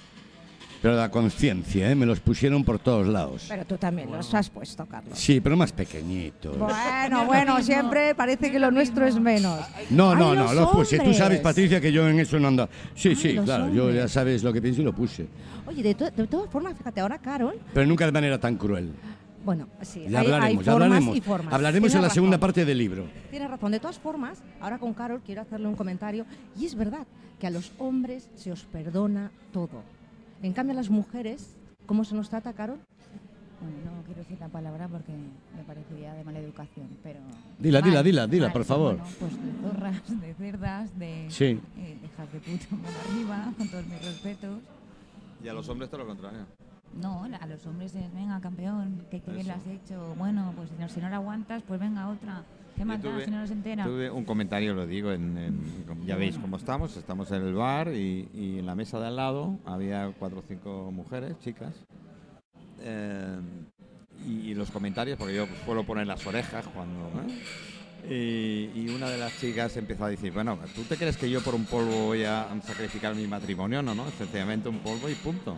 [0.82, 1.96] pero la conciencia, ¿eh?
[1.96, 3.46] Me los pusieron por todos lados.
[3.50, 5.18] Pero tú también los has puesto, Carlos.
[5.18, 6.58] Sí, pero más pequeñitos.
[6.58, 9.60] Bueno, bueno, siempre parece que lo nuestro es menos.
[9.90, 10.98] No, ¡Ay, no, no, los los puse.
[11.00, 11.42] Tú sabes, hombres!
[11.42, 12.70] Patricia, que yo en eso no ando.
[12.96, 14.12] Sí, Ay, sí, claro, yo ya hombres.
[14.12, 15.28] sabes lo que pienso y lo puse.
[15.68, 18.92] Oye, de, to- de todas formas, fíjate, ahora Carol, Pero nunca de manera tan cruel.
[19.46, 21.18] bueno, sí, Ya hay, hay hablaremos, ya hablaremos.
[21.18, 21.54] y formas.
[21.54, 22.42] Hablaremos en Tienes la segunda razón.
[22.48, 23.06] parte del libro.
[23.30, 23.72] Tienes razón.
[23.72, 26.26] De todas formas, ahora con Carol quiero hacerle un comentario.
[26.58, 27.06] Y es verdad
[27.40, 29.84] que a los hombres se os perdona todo.
[30.42, 32.80] En cambio, a las mujeres, ¿cómo se nos trata, Carol?
[33.62, 37.20] Bueno, no quiero decir la palabra porque me parecería de mala educación, pero...
[37.58, 38.96] Dila, dila, Mal, dila, dila, mal, por favor.
[38.96, 41.26] Bueno, pues de zorras, de cerdas, de...
[41.30, 41.46] Sí.
[41.78, 44.60] eh, de hijas de puta por arriba, con todos mis respetos.
[45.44, 46.46] Y a los hombres todo lo contrario.
[47.02, 50.16] No, a los hombres es, venga, campeón, que, que bien lo has hecho.
[50.18, 52.44] Bueno, pues si no, si no la aguantas, pues venga otra.
[52.80, 53.84] ¿Qué tuve- si no nos entera?
[53.84, 58.28] Tuve un comentario, lo digo, en, ya veis cómo estamos, estamos en el bar y,
[58.34, 61.74] y en la mesa de al lado había cuatro o cinco mujeres, chicas,
[62.82, 63.38] eh,
[64.26, 67.10] y, y los comentarios, porque yo pues, suelo poner las orejas cuando...
[67.22, 67.34] ¿eh?
[68.10, 71.42] Y, y una de las chicas empezó a decir, bueno, ¿tú te crees que yo
[71.42, 73.84] por un polvo voy a sacrificar mi matrimonio?
[73.84, 75.58] No, no, sencillamente un polvo y punto.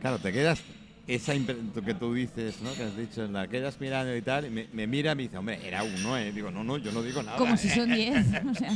[0.00, 0.62] Claro, te quedas
[1.06, 2.72] esa que tú dices, ¿no?
[2.74, 5.22] Que has dicho, la que eras mirando y tal, y me, me mira y me
[5.24, 6.30] dice, hombre, era uno, ¿eh?
[6.32, 7.38] Digo, no, no, yo no digo nada.
[7.38, 8.26] Como si son 10.
[8.52, 8.70] O sea,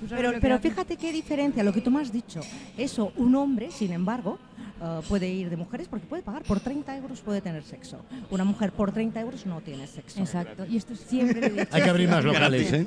[0.00, 2.40] tú sabes Pero, fíjate qué diferencia, lo que tú me has dicho.
[2.76, 4.38] Eso, un hombre, sin embargo,
[4.82, 8.04] eh, puede ir de mujeres porque puede pagar por 30 euros, puede tener sexo.
[8.30, 10.20] Una mujer por 30 euros no tiene sexo.
[10.20, 10.66] Exacto.
[10.66, 11.68] Y esto siempre lo he dicho.
[11.70, 12.86] Hay que abrir más locales, ¿eh?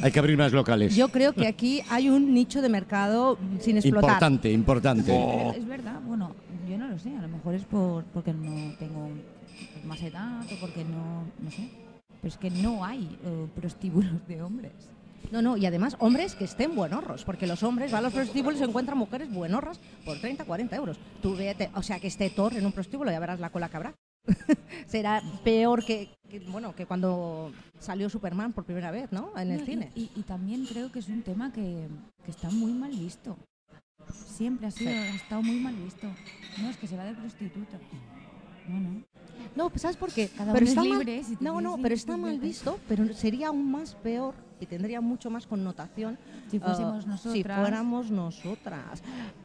[0.00, 0.96] Hay que abrir más locales.
[0.96, 4.10] Yo creo que aquí hay un nicho de mercado sin explotar.
[4.10, 5.12] Importante, importante.
[5.14, 5.52] Oh.
[5.54, 6.34] Es verdad, bueno,
[6.68, 9.08] yo no lo sé, a lo mejor es por, porque no tengo
[9.84, 11.68] más edad o porque no, no sé.
[12.20, 14.72] Pero es que no hay eh, prostíbulos de hombres.
[15.30, 18.56] No, no, y además hombres que estén buenorros, porque los hombres van a los prostíbulos
[18.56, 20.98] y se encuentran mujeres buenorras por 30, 40 euros.
[21.22, 23.76] Tú vete, o sea, que esté Thor en un prostíbulo, ya verás la cola que
[23.76, 23.94] habrá.
[24.86, 29.36] Será peor que, que, bueno, que cuando salió Superman por primera vez, ¿no?
[29.36, 29.90] En el No, y- cine.
[29.94, 31.88] Y, y también creo que es un tema que,
[32.24, 33.36] que está muy mal visto.
[34.12, 36.06] Siempre ha sido, ha estado muy mal visto.
[36.60, 37.78] No, es que se va de prostituta.
[38.68, 39.04] No, no.
[39.54, 40.28] No, pues ¿sabes por qué?
[40.28, 43.12] Cada pero uno es está libre, mal, si no, no, pero está mal visto, pero
[43.14, 44.34] sería aún más peor
[44.64, 46.18] y tendría mucho más connotación
[46.50, 47.60] Si fuésemos ah, si nosotras.
[47.60, 49.02] fuéramos nosotras.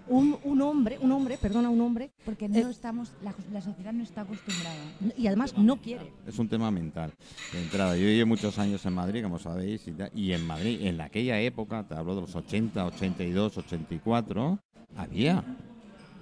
[0.07, 3.93] Un, un hombre, un hombre, perdona, un hombre, Porque Eh, no estamos, la, la sociedad
[3.93, 4.75] no está acostumbrada.
[5.17, 6.11] y además no quiere.
[6.25, 7.13] Es un tema mental.
[7.53, 10.79] De entrada, yo llevo muchos años en Madrid, como sabéis, y, tal, y en Madrid,
[10.81, 14.59] en aquella época, te hablo de los 80, 82, 84,
[14.95, 15.43] había.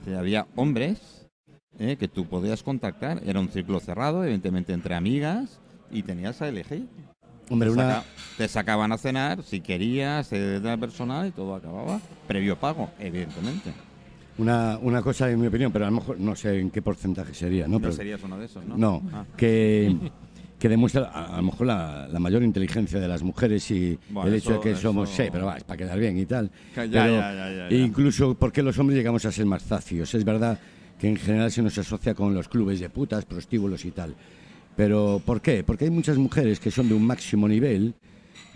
[0.05, 1.27] Sea, había hombres
[1.79, 3.21] eh, que tú podías contactar.
[3.25, 5.59] Era un círculo cerrado, evidentemente entre amigas,
[5.91, 6.87] y tenías a elegir.
[7.49, 8.05] Hombre, te, una, saca-
[8.37, 11.99] te sacaban a cenar si querías, eh, de la personal y todo acababa.
[12.27, 13.71] Previo pago, evidentemente.
[14.37, 17.33] una, una cosa, en mi opinión, pero a lo mejor no sé en qué porcentaje
[17.33, 17.73] sería, ¿no?
[17.73, 18.77] No, Pero- serías uno de esos, ¿no?
[18.77, 19.25] No, Ah.
[19.35, 19.95] que,
[20.59, 24.29] que demuestra a, a lo mejor la, la mayor inteligencia de las mujeres y Bueno,
[24.29, 26.51] el hecho de eso- que somos, sí, pero va, es para quedar bien y tal.
[26.75, 30.13] Ya, pero ya, ya, incluso porque los hombres llegamos a ser más zacios.
[30.13, 30.59] Es verdad
[30.99, 34.15] que en general se nos asocia con los clubes de putas, prostíbulos y tal.
[34.77, 35.63] Pero ¿por qué?
[35.63, 37.95] Porque hay muchas mujeres que son de un máximo nivel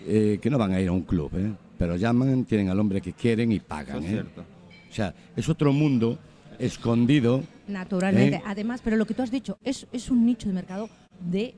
[0.07, 1.51] eh, que no van a ir a un club, ¿eh?
[1.77, 3.97] pero llaman, tienen al hombre que quieren y Eso pagan.
[3.97, 4.09] es ¿eh?
[4.09, 4.41] cierto.
[4.41, 6.19] O sea, es otro mundo
[6.59, 7.43] escondido.
[7.67, 8.37] Naturalmente.
[8.37, 8.41] ¿Eh?
[8.45, 11.55] Además, pero lo que tú has dicho es, es un nicho de mercado de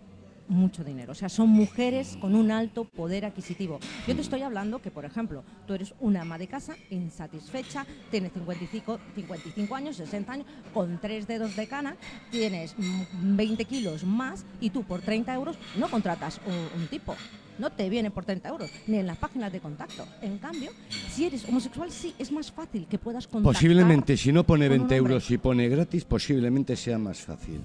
[0.47, 1.11] mucho dinero.
[1.11, 3.79] O sea, son mujeres con un alto poder adquisitivo.
[4.07, 8.33] Yo te estoy hablando que, por ejemplo, tú eres una ama de casa insatisfecha, tienes
[8.33, 11.95] 55, 55 años, 60 años, con tres dedos de cana,
[12.31, 17.15] tienes mm, 20 kilos más y tú por 30 euros no contratas un, un tipo.
[17.59, 20.07] No te viene por 30 euros, ni en las páginas de contacto.
[20.21, 20.71] En cambio,
[21.11, 23.53] si eres homosexual, sí, es más fácil que puedas contactar.
[23.53, 25.13] Posiblemente, si no pone con un 20 hombre.
[25.13, 27.61] euros y pone gratis, posiblemente sea más fácil.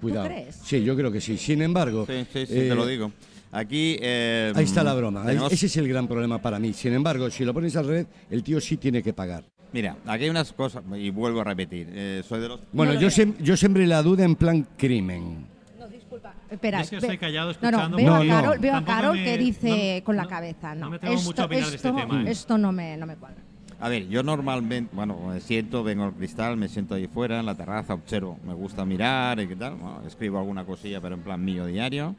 [0.00, 0.26] Cuidado.
[0.26, 0.56] crees?
[0.64, 1.36] Sí, yo creo que sí.
[1.38, 3.12] Sin embargo, Sí, sí, sí, eh, te lo digo.
[3.50, 3.96] Aquí.
[4.00, 5.24] eh, ahí está la broma.
[5.24, 6.72] Tenemos- Ese es el gran problema para mí.
[6.72, 9.44] Sin embargo, si lo pones al revés, el tío sí tiene que pagar.
[9.72, 11.88] Mira, aquí hay unas cosas, y vuelvo a repetir.
[11.92, 12.60] eh, soy de los.
[12.72, 15.46] Bueno, lo yo, sem- yo sembré la duda en plan crimen.
[15.78, 16.34] No, disculpa.
[16.50, 17.88] Espera, es que estoy callado No, escuchando.
[17.90, 18.30] no, veo No, a no.
[18.42, 20.74] Carol, veo a Carol me- que dice no- con la no- cabeza.
[20.74, 22.30] No, no me atrevo mucho a opinar de este esto, tema, ¿eh?
[22.30, 23.42] esto no me, no me cuadra.
[23.80, 27.46] A ver, yo normalmente, bueno, me siento, vengo al cristal, me siento ahí fuera, en
[27.46, 28.36] la terraza, observo.
[28.44, 29.76] Me gusta mirar y qué tal.
[29.76, 32.16] Bueno, escribo alguna cosilla, pero en plan mío diario.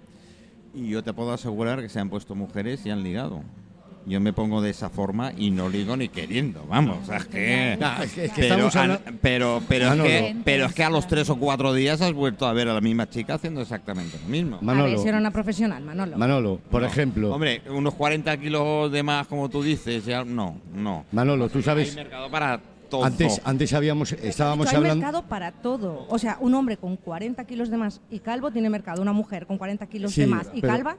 [0.74, 3.42] Y yo te puedo asegurar que se han puesto mujeres y han ligado.
[4.06, 7.26] Yo me pongo de esa forma y no ligo ni queriendo, vamos, o sea, es
[7.26, 7.78] que...
[9.22, 12.54] Pero, es que, pero es que a los tres o cuatro días has vuelto a
[12.54, 14.56] ver a la misma chica haciendo exactamente lo mismo.
[14.56, 16.18] A ver Manolo, si era una profesional, Manolo.
[16.18, 16.88] Manolo, por No.
[16.88, 21.06] ejemplo, Hombre, unos 40 kilos de más, como tú dices, ya no, no.
[21.12, 22.60] Manolo, tú Hay sabes, mercado para
[22.90, 23.04] todo.
[23.04, 25.06] antes, antes habíamos, estábamos hay hablando.
[25.06, 26.06] mercado para todo.
[26.10, 29.02] O sea, un hombre con 40 kilos de más y calvo tiene mercado.
[29.02, 30.98] Una mujer con 40 kilos Sí, de más y pero calva.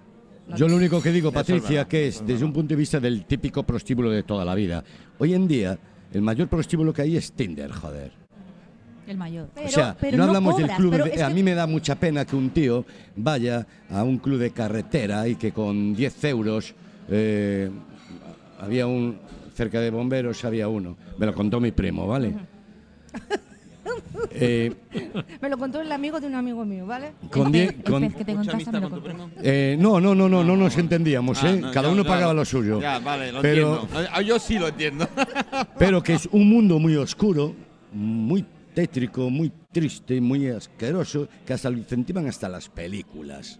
[0.50, 3.00] No Yo lo único que digo, Patricia, que es es desde un punto de vista
[3.00, 4.84] del típico prostíbulo de toda la vida.
[5.18, 5.78] Hoy en día,
[6.12, 8.12] el mayor prostíbulo que hay es Tinder, joder.
[9.06, 9.48] El mayor.
[9.54, 11.04] Pero- o sea, pero no, no hablamos cobras, del club.
[11.04, 12.84] de- es a que- mí me da mucha pena que un tío
[13.16, 16.74] vaya a un club de carretera y que con 10 euros
[17.08, 17.70] eh,
[18.60, 19.18] había un
[19.54, 20.96] cerca de bomberos había uno.
[21.18, 22.34] Me lo contó mi primo, ¿vale?
[24.32, 24.72] Eh,
[25.40, 27.12] Me lo contó el amigo de un amigo mío, ¿vale?
[27.30, 29.12] con el, 10 pez, el con- pez que te Mucha contaste me lo amistad con
[29.12, 29.34] tu contó.
[29.34, 29.42] primo.
[29.44, 31.56] eh, no, no, no, no, no nos entendíamos, Ah, ¿eh?
[31.60, 32.16] no, Cada ya, uno claro.
[32.16, 32.80] pagaba lo suyo.
[32.80, 34.08] Ya, vale, lo Pero- entiendo.
[34.12, 35.08] Ah, Yo sí lo entiendo.
[35.78, 37.54] pero que es un mundo muy oscuro,
[37.92, 43.58] muy tétrico, muy triste, muy asqueroso, que hasta lo incentivan hasta las películas.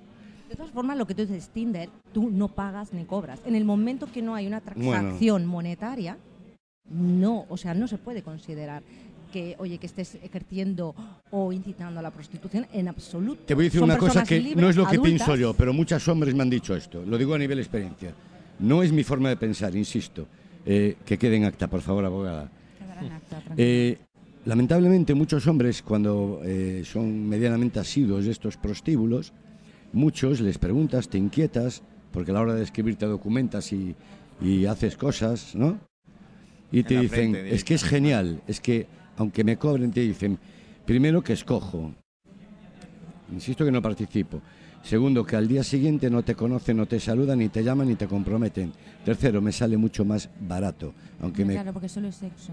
[0.48, 3.40] De todas formas, lo que tú dices, Tinder, tú no pagas ni cobras.
[3.46, 4.90] En el momento que no hay una Bueno.
[4.90, 6.16] transacción monetaria,
[6.88, 8.82] no, o sea, no se puede considerar
[9.30, 10.94] que, oye, que estés ejerciendo
[11.30, 13.42] o incitando a la prostitución en absoluto.
[13.46, 15.10] Te voy a decir Son una cosa que libres, no es lo que adultas.
[15.10, 17.02] pienso yo, pero muchos hombres me han dicho esto.
[17.06, 18.12] Lo digo a nivel experiencia.
[18.58, 20.26] No es mi forma de pensar, insisto.
[20.66, 22.50] Eh, que quede en acta, por favor, abogada.
[22.78, 23.54] Quedará en acta, tranquilo.
[23.56, 23.98] Eh,
[24.44, 29.32] lamentablemente muchos hombres cuando eh, son medianamente asiduos de estos prostíbulos,
[29.92, 33.94] muchos les preguntas, te inquietas, porque a la hora de escribir te documentas y,
[34.42, 35.78] y haces cosas, ¿no?
[36.72, 38.86] Y te dicen, frente, es que es genial, es que
[39.20, 40.38] aunque me cobren, te dicen,
[40.86, 41.92] primero que escojo,
[43.30, 44.40] insisto que no participo.
[44.82, 47.96] Segundo, que al día siguiente no te conocen, no te saludan, ni te llaman, ni
[47.96, 48.72] te comprometen.
[49.04, 50.94] Tercero, me sale mucho más barato.
[51.20, 52.52] Aunque me, Claro, porque solo es sexo.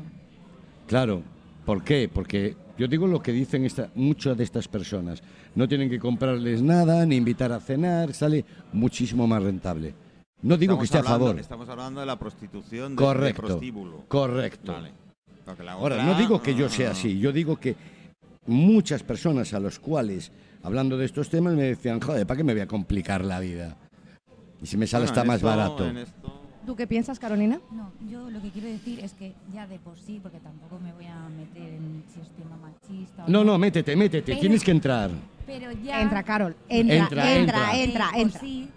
[0.88, 1.24] Claro,
[1.66, 2.10] ¿por qué?
[2.14, 5.24] Porque yo digo lo que dicen esta, muchas de estas personas.
[5.56, 9.94] No tienen que comprarles nada, ni invitar a cenar, sale muchísimo más rentable.
[10.42, 11.40] No digo que esté a favor.
[11.40, 13.42] Estamos hablando de la prostitución de, Correcto.
[13.42, 14.04] de prostíbulo.
[14.10, 14.74] Correcto.
[14.74, 15.07] Vale.
[15.70, 17.76] Ahora, no digo que yo sea así, yo digo que
[18.46, 20.32] muchas personas a los cuales,
[20.64, 23.78] hablando de estos temas, me decían, joder, ¿para qué me voy a complicar la vida?
[24.62, 25.88] Y si me sale bueno, está más esto- barato.
[25.90, 27.62] esto- ¿Tú qué piensas, Carolina?
[27.72, 30.92] No, yo lo que quiero decir es que ya de por sí, porque tampoco me
[30.92, 34.64] voy a meter en si es tema machista o No, no, métete, métete, Pero- tienes
[34.66, 35.10] que entrar.
[35.46, 36.58] pero ya Entra, Carol.
[36.68, 37.78] Entra, Entra, entra, entra.
[37.78, 38.40] entra, de entra.
[38.40, 38.68] por sí,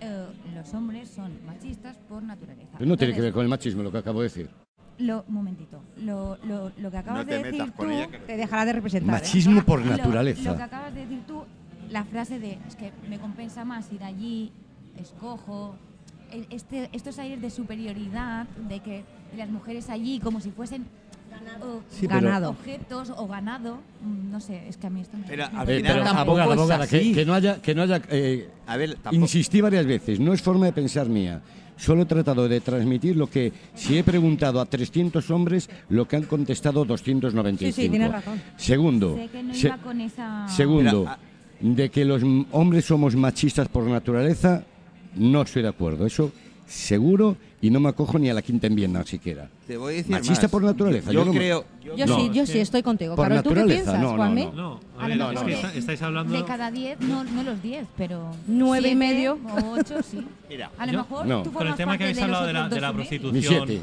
[0.00, 2.72] eh, los hombres son machistas por naturaleza.
[2.76, 4.50] Pero no tiene que ver con el machismo lo que acabo de decir.
[4.98, 5.80] Lo, un momentito.
[6.04, 9.08] Lo, lo, lo que acabas No de decir tú, que- Te dejará de representar.
[9.08, 9.20] ¿eh?
[9.20, 10.50] Machismo por naturaleza.
[10.50, 11.44] Lo, que acabas de decir tú,
[11.90, 14.50] la frase de es que me compensa más ir allí,
[15.00, 15.76] escojo.
[16.50, 19.04] Este, estos aires de superioridad, de que
[19.36, 20.84] las mujeres allí como si fuesen
[21.62, 22.50] o- Sí, Ganado.
[22.50, 25.24] objetos o ganado, mm, no sé, es que a mí esto me...
[25.26, 29.14] Pero, pero tampoco abogada, abogada, que, no haya, que no haya eh, A ver, tampoco-
[29.16, 31.40] Insistí varias veces, no es forma de pensar mía.
[31.78, 36.16] Solo he tratado de transmitir lo que, si he preguntado a 300 hombres, lo que
[36.16, 37.74] han contestado 295.
[37.74, 38.42] Sí, sí, tienes razón.
[38.56, 40.46] Segundo, Sé que no se- iba con esa...
[40.48, 41.00] segundo
[41.60, 44.64] Mira, de que los hombres somos machistas por naturaleza,
[45.14, 46.04] no estoy de acuerdo.
[46.04, 46.30] Eso
[46.66, 49.48] seguro y no me acojo ni a la quinta enmienda siquiera.
[49.66, 50.50] Te voy a decir Machista más.
[50.50, 51.64] por naturaleza, Yo, yo no creo.
[51.96, 53.16] Yo No, sí, yo sí estoy contigo.
[53.16, 54.44] Por Carol, ¿tú qué piensas, no, no, Juanmi?
[54.46, 54.52] no.
[54.52, 56.32] No, a A ver, es que está- estáis hablando.
[56.32, 58.30] De cada 10, no, no los 10, pero.
[58.46, 59.38] Nueve y medio.
[59.50, 60.20] O 8, sí.
[60.48, 61.42] Mira, a lo yo- mejor No.
[61.42, 63.82] tú Con el tema que habéis hablado de la, de la prostitución, siete.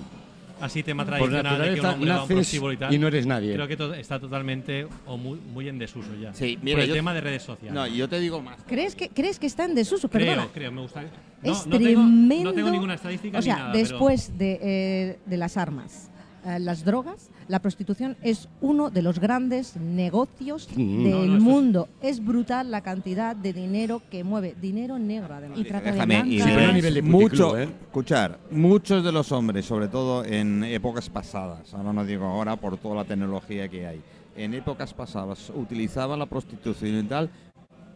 [0.62, 2.98] Así tema Por tradicional de que un hombre va a un naces y tal, y
[2.98, 3.54] no eres nadie.
[3.54, 6.34] creo que to- está totalmente o muy, muy en desuso ya.
[6.34, 7.74] Sí, Por mira, el yo- tema de redes sociales.
[7.74, 8.58] no, yo te digo más.
[8.68, 10.10] ¿Crees que, ¿Crees que está en desuso?
[10.10, 10.48] creo, Perdona.
[10.54, 11.04] creo, me gusta.
[11.44, 12.30] No, es no tremendo.
[12.36, 15.58] Tengo, no tengo ninguna estadística O sea, ni nada, pero- después de, eh, de las
[15.58, 16.10] armas,
[16.45, 21.03] eh, las drogas, la prostitución es uno de los grandes negocios Mm.
[21.03, 21.89] del No, no, eso es- mundo.
[22.01, 24.55] Es brutal la cantidad de dinero que mueve.
[24.62, 25.58] Dinero negro, además.
[25.60, 26.39] Y trata de Déjame, y.
[26.39, 27.63] Sí, pero a nivel de mucho, ¿eh?
[27.63, 32.77] escuchar, muchos de los hombres, sobre todo en épocas pasadas, ahora no digo ahora por
[32.77, 34.01] toda la tecnología que hay,
[34.38, 37.29] en épocas pasadas utilizaban la prostitución y tal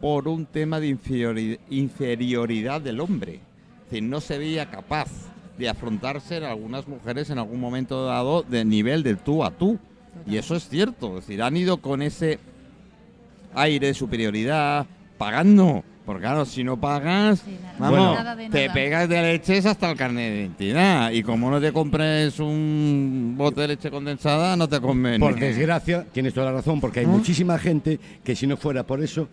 [0.00, 3.34] por un tema de inferiori- inferioridad del hombre.
[3.84, 5.08] Es decir, no se veía capaz
[5.60, 9.78] de afrontarse en algunas mujeres en algún momento dado de nivel del tú a tú.
[10.26, 12.38] Y eso es cierto, es decir, han ido con ese
[13.54, 14.86] aire de superioridad,
[15.18, 15.84] pagando.
[16.06, 18.74] Porque claro, si no pagas, Sí, nada- vamos, nada de te nada.
[18.74, 21.10] pegas de leches hasta el carnet de identidad.
[21.12, 25.20] Y como no te compres un bote de leche condensada, no te conviene.
[25.20, 27.10] Por desgracia, tienes toda la razón, porque hay ¿Ah?
[27.10, 29.28] muchísima gente que si no fuera por eso,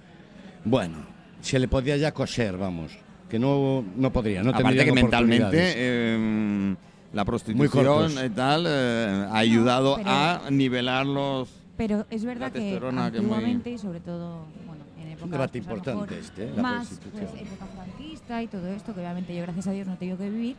[0.66, 0.98] bueno,
[1.42, 2.92] se le podía ya coser, vamos,
[3.30, 6.76] que no, no podría, no Aparte que mentalmente eh,
[7.14, 11.50] la prostitución y tal eh, ha ayudado pero- a nivelar los...
[11.76, 16.18] Pero es verdad que antiguamente, y sobre todo, bueno, en épocas debate pues, importante mejor
[16.18, 16.54] este, ¿eh?
[16.56, 17.28] la más prostitución.
[17.32, 20.18] pues, época franquista y todo esto, que obviamente yo gracias a Dios no he tenido
[20.18, 20.56] que vivir,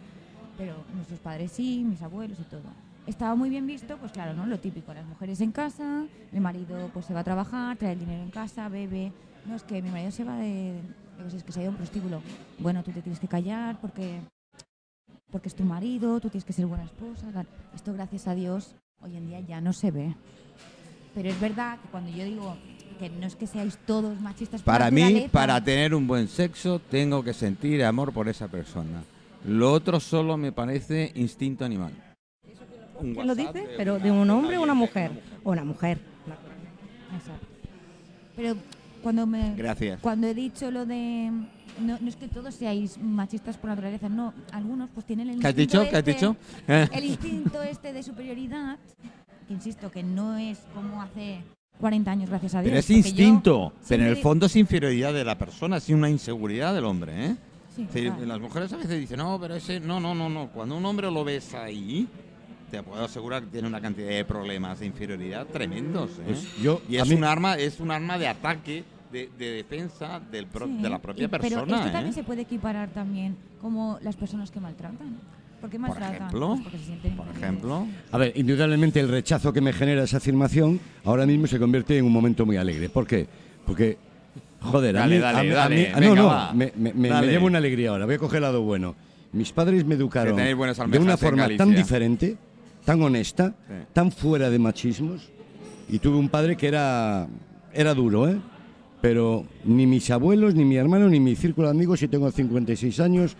[0.57, 2.62] pero nuestros padres sí, mis abuelos y todo.
[3.09, 4.46] Estaba muy bien visto, pues claro, ¿no?
[4.46, 7.98] Lo típico, las mujeres en casa, el marido pues se va a trabajar, trae el
[8.00, 9.12] dinero en casa, bebe.
[9.46, 10.74] No, es que mi marido se va de,
[11.31, 12.22] sé, es que se ha ido a un prostíbulo.
[12.59, 14.20] Bueno, tú te tienes que callar porque
[15.31, 17.26] porque es tu marido, tú tienes que ser buena esposa.
[17.33, 17.46] tal.
[17.74, 20.14] Esto, gracias a Dios, hoy en día ya no se ve.
[21.14, 22.57] Pero es verdad que cuando yo digo
[22.98, 27.22] que no es que seáis todos machistas Para mí, para tener un buen sexo, tengo
[27.22, 29.02] que sentir amor por esa persona.
[29.44, 31.92] Lo otro solo me parece instinto animal.
[33.00, 33.52] Un ¿Quién lo dice?
[33.52, 35.22] de ¿Pero una- de un hombre o una mujer?
[35.44, 35.98] O una mujer.
[37.14, 37.46] Exacto.
[38.35, 38.57] Pero
[39.02, 40.00] cuando me Gracias.
[40.00, 41.30] cuando he dicho lo de
[41.80, 45.46] no, no es que todos seáis machistas por naturaleza, no, algunos pues tienen el ¿Qué
[45.46, 45.90] has instinto dicho?
[45.90, 46.37] ¿Qué has este- dicho?
[46.66, 46.88] Eh.
[46.92, 48.78] El instinto este de superioridad,
[49.46, 51.40] que insisto que no es como hace
[51.80, 52.70] 40 años, gracias a Dios.
[52.70, 56.74] Pero es instinto, pero en el fondo es inferioridad de la persona, es una inseguridad
[56.74, 57.37] del hombre, ¿eh?
[57.76, 58.26] Sí, claro.
[58.26, 60.48] Las mujeres a veces dicen, no, pero ese, no, no, no, no.
[60.48, 62.08] Cuando un hombre lo ves ahí,
[62.70, 66.22] te puedo asegurar que tiene una cantidad de problemas de inferioridad tremendos, ¿eh?
[66.26, 69.50] Pues yo- y a es mí- un arma, es un arma de ataque, de, de
[69.52, 71.92] defensa del pro- Sí, de la propia y- Pero persona, esto ¿eh?
[71.92, 75.16] también se puede equiparar también como las personas que maltratan.
[75.61, 76.14] ¿Por qué Por maltratan?
[76.16, 77.87] ejemplo, Pues porque se sienten por ejemplo.
[78.12, 82.04] A ver, indudablemente el rechazo que me genera esa afirmación ahora mismo se convierte en
[82.04, 82.88] un momento muy alegre.
[82.90, 83.26] ¿Por qué?
[83.66, 83.96] Porque,
[84.61, 86.52] joder, a Dale, mí, dale, a mí- a dale, mí- venga, no, no, va.
[86.52, 88.04] me, me- me- lleva una alegría ahora.
[88.04, 88.94] Voy a coger el lado bueno.
[89.33, 92.37] Mis padres me educaron de una forma tan diferente,
[92.88, 93.74] tan honesta, Sí.
[93.92, 95.29] tan fuera de machismos.
[95.90, 97.29] Y tuve un padre que era,
[97.74, 98.38] era duro, ¿eh?
[99.03, 102.98] Pero ni mis abuelos, ni mi hermano, ni mi círculo de amigos, y tengo 56
[103.01, 103.37] años,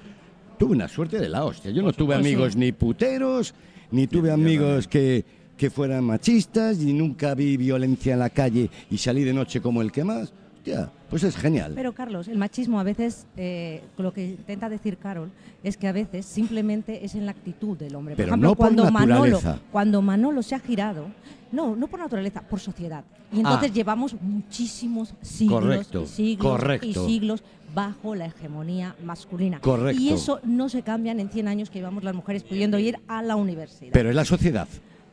[0.59, 1.71] tuve una suerte de la hostia.
[1.71, 3.55] Yo no tuve amigos ni puteros,
[3.91, 5.25] ni tuve amigos que,
[5.57, 9.81] que fueran machistas, ni nunca vi violencia en la calle y salí de noche como
[9.81, 10.31] el que más.
[10.73, 11.73] Hostia, pues es genial.
[11.75, 15.31] Pero Carlos, el machismo a veces, eh, lo que intenta decir Carol,
[15.63, 18.15] es que a veces simplemente es en la actitud del hombre.
[18.17, 19.41] Pero por ejemplo, no por cuando Manolo,
[19.73, 21.07] cuando Manolo se ha girado,
[21.53, 23.05] no, no por naturaleza, por sociedad.
[23.33, 23.75] Y entonces Ah.
[23.75, 26.87] llevamos muchísimos siglos Correcto, siglos correcto.
[26.87, 27.43] y siglos
[27.75, 29.61] bajo la hegemonía masculina.
[29.61, 30.01] Correcto.
[30.01, 33.23] Y eso no se cambia en 100 años que llevamos las mujeres pudiendo ir a
[33.23, 33.93] la universidad.
[33.93, 34.67] Pero es la sociedad.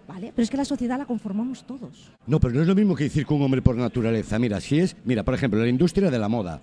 [0.08, 0.32] ¿Vale?
[0.36, 2.12] Pero es que la sociedad la conformamos todos.
[2.28, 4.40] No, pero no es lo mismo que decir que un hombre por naturaleza.
[4.40, 6.62] Mira, si es, mira, por ejemplo, la industria de la moda,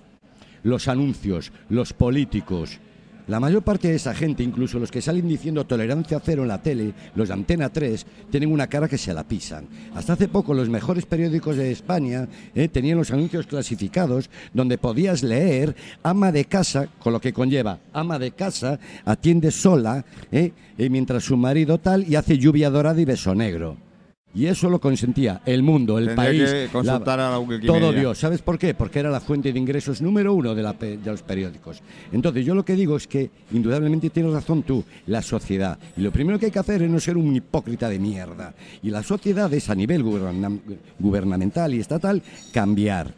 [0.63, 2.81] los anuncios, los políticos,
[3.29, 6.63] la mayor parte de esa gente, incluso los que salen diciendo tolerancia cero en la
[6.63, 9.67] tele, los de Antena 3, tienen una cara que se la pisan.
[9.95, 15.23] Hasta hace poco los mejores periódicos de España eh, tenían los anuncios clasificados donde podías
[15.23, 20.91] leer ama de casa, con lo que conlleva ama de casa, atiende sola, eh, eh,
[20.91, 23.92] mientras su marido tal y hace lluvia dorada y beso negro.
[24.35, 28.17] Y eso lo consentía el mundo, el Tendría país, que consultar a la todo Dios.
[28.17, 28.73] ¿Sabes por qué?
[28.73, 31.83] Porque era la fuente de ingresos número uno de, la de los periódicos.
[32.13, 35.79] Entonces, yo lo que digo es que, indudablemente tienes razón tú, la sociedad.
[35.99, 38.55] Y lo primero que hay que hacer es no ser un hipócrita de mierda.
[38.83, 40.59] Y las sociedades, a nivel guberna-
[40.99, 43.13] gubernamental y estatal, cambiar.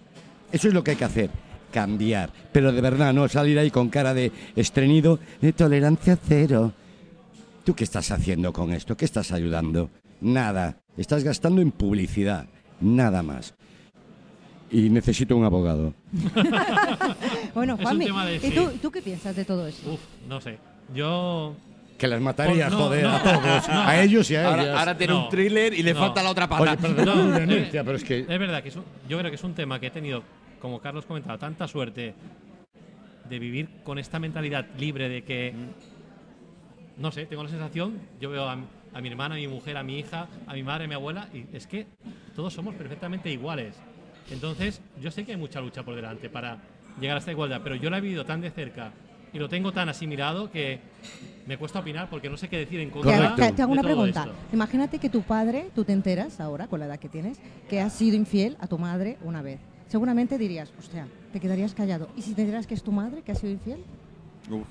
[0.50, 1.30] Eso es lo que hay que hacer.
[1.72, 2.30] Cambiar.
[2.52, 6.72] Pero de verdad, no salir ahí con cara de estreñido, de tolerancia cero.
[7.64, 8.96] ¿Tú qué estás haciendo con esto?
[8.96, 9.90] ¿Qué estás ayudando?
[10.20, 10.78] Nada.
[10.96, 12.46] Estás gastando en publicidad.
[12.80, 13.54] Nada más.
[14.70, 15.94] Y necesito un abogado.
[17.54, 19.92] Bueno, Es un Juanmi, tema de ¿y tú, tú qué piensas de todo eso?
[19.92, 20.58] Uf, no sé.
[20.92, 21.54] Yo.
[21.96, 23.68] Que las mataría, no, joder, no, a todos.
[23.68, 23.80] no.
[23.82, 24.78] A ellos y a Ahora, ellas.
[24.80, 25.24] ahora tiene No.
[25.24, 26.00] un thriller y le No.
[26.00, 26.62] falta la otra pata.
[26.72, 28.18] Oye, perdón, eh, pero es que...
[28.20, 30.24] Es verdad que es un- yo creo que es un tema que he tenido,
[30.60, 32.14] como Carlos comentaba, tanta suerte
[33.30, 35.54] de vivir con esta mentalidad libre de que,
[36.98, 38.58] no sé, tengo la sensación, yo veo a,
[38.94, 41.28] a mi hermana, a mi mujer, a mi hija, a mi madre, a mi abuela,
[41.34, 41.86] y es que
[42.34, 43.74] todos somos perfectamente iguales.
[44.30, 46.58] Entonces, yo sé que hay mucha lucha por delante para
[47.00, 48.92] llegar a esta igualdad, pero yo la he vivido tan de cerca
[49.32, 50.78] y lo tengo tan asimilado que
[51.46, 54.20] me cuesta opinar porque no sé qué decir en contra te- te hago una pregunta.
[54.22, 54.34] esto.
[54.52, 57.92] Imagínate que tu padre, tú te enteras ahora, con la edad que tienes, que has
[57.92, 59.58] sido infiel a tu madre una vez.
[59.88, 62.08] Seguramente dirías, hostia, te quedarías callado.
[62.16, 63.80] ¿Y si te enteras que es tu madre que ha sido infiel?
[64.50, 64.66] Uf.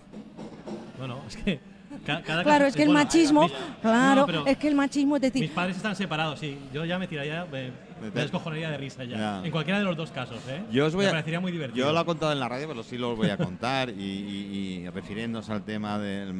[0.97, 1.59] Bueno, es que
[2.05, 3.51] cada Claro, es que el bueno, machismo, mis-
[3.81, 6.57] claro, no, es que el machismo es mis decir, padres están separados, sí.
[6.73, 9.17] Yo ya me tiraría, me, me descojonaría de risa ya.
[9.17, 9.41] Ya.
[9.45, 10.63] En cualquiera de los dos casos, ¿eh?
[10.71, 11.85] Yo os voy me a- parecería muy divertido.
[11.87, 13.89] Yo lo he contado en la radio, pero sí lo voy a contar.
[13.89, 16.33] y, y- y refiriéndose al tema del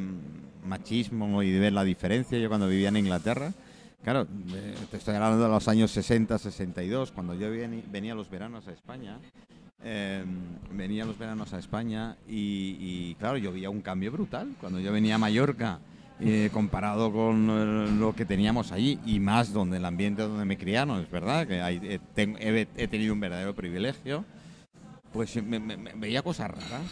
[0.64, 3.52] machismo y de ver la diferencia, yo cuando vivía en Inglaterra,
[4.02, 7.48] claro, eh, te estoy hablando de los años 60, 62, cuando yo
[7.90, 9.18] venía los veranos a España.
[9.84, 10.24] Eh,
[10.72, 14.54] venía los veranos a España y, y, claro, yo veía un cambio brutal.
[14.60, 15.78] Cuando yo venía a Mallorca,
[16.20, 20.56] eh, comparado con eh, lo que teníamos allí y más donde el ambiente donde me
[20.56, 24.24] criaron, es verdad que hay- eh, ten- he, he tenido un verdadero privilegio
[25.12, 26.82] pues me, me- me veía cosas raras.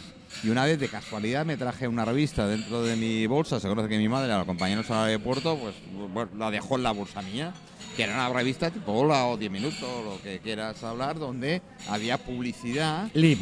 [0.43, 3.89] Y una vez de casualidad me traje una revista dentro de mi bolsa, se conoce
[3.89, 5.75] que mi madre, al acompañarnos al aeropuerto, pues
[6.13, 7.53] bueno, la dejó en la bolsa mía,
[7.95, 12.17] que era una revista tipo Hola o 10 minutos, lo que quieras hablar, donde había
[12.17, 13.09] publicidad.
[13.13, 13.39] Lib.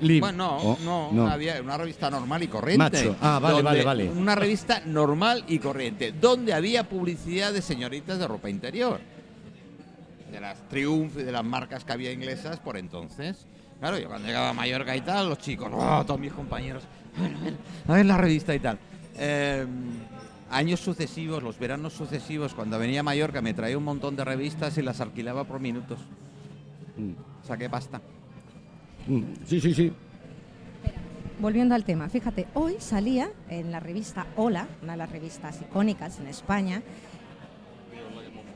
[0.00, 0.20] Lib.
[0.20, 1.26] Bueno, Oh, no, no.
[1.28, 2.84] había una revista normal y corriente.
[2.84, 3.16] Macho.
[3.20, 4.10] Ah, vale, vale, vale.
[4.10, 9.00] Una revista normal y corriente, donde había publicidad de señoritas de ropa interior.
[10.30, 13.46] De las Triumph y de las marcas que había inglesas por entonces.
[13.80, 16.84] Claro, yo cuando llegaba a Mallorca y tal, los chicos, oh, todos mis compañeros,
[17.18, 17.54] a ver, a ver,
[17.88, 18.78] a ver la revista y tal.
[19.16, 19.66] Eh,
[20.52, 24.76] años sucesivos, los veranos sucesivos, cuando venía a Mallorca me traía un montón de revistas
[24.78, 25.98] y las alquilaba por minutos.
[27.42, 28.00] Saqué pasta.
[29.08, 29.92] Mm, Sí, sí, sí.
[31.40, 36.20] volviendo al tema, fíjate, hoy salía en la revista Hola, una de las revistas icónicas
[36.20, 36.82] en España,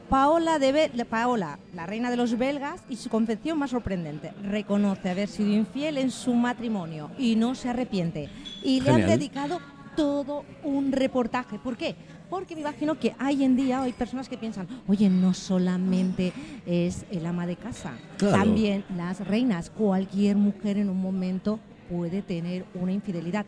[0.08, 4.30] Paola, de Be- Paola, la reina de los belgas, y su confesión más sorprendente.
[4.44, 8.28] Reconoce haber sido infiel en su matrimonio y no se arrepiente.
[8.62, 9.58] Y le han dedicado
[9.96, 11.58] todo un reportaje.
[11.58, 11.96] ¿Por qué?
[12.30, 16.32] Porque me imagino que hoy en día hay personas que piensan, oye, no solamente
[16.66, 18.36] es el ama de casa, Claro.
[18.36, 23.46] también las reinas, cualquier mujer en un momento puede tener una infidelidad.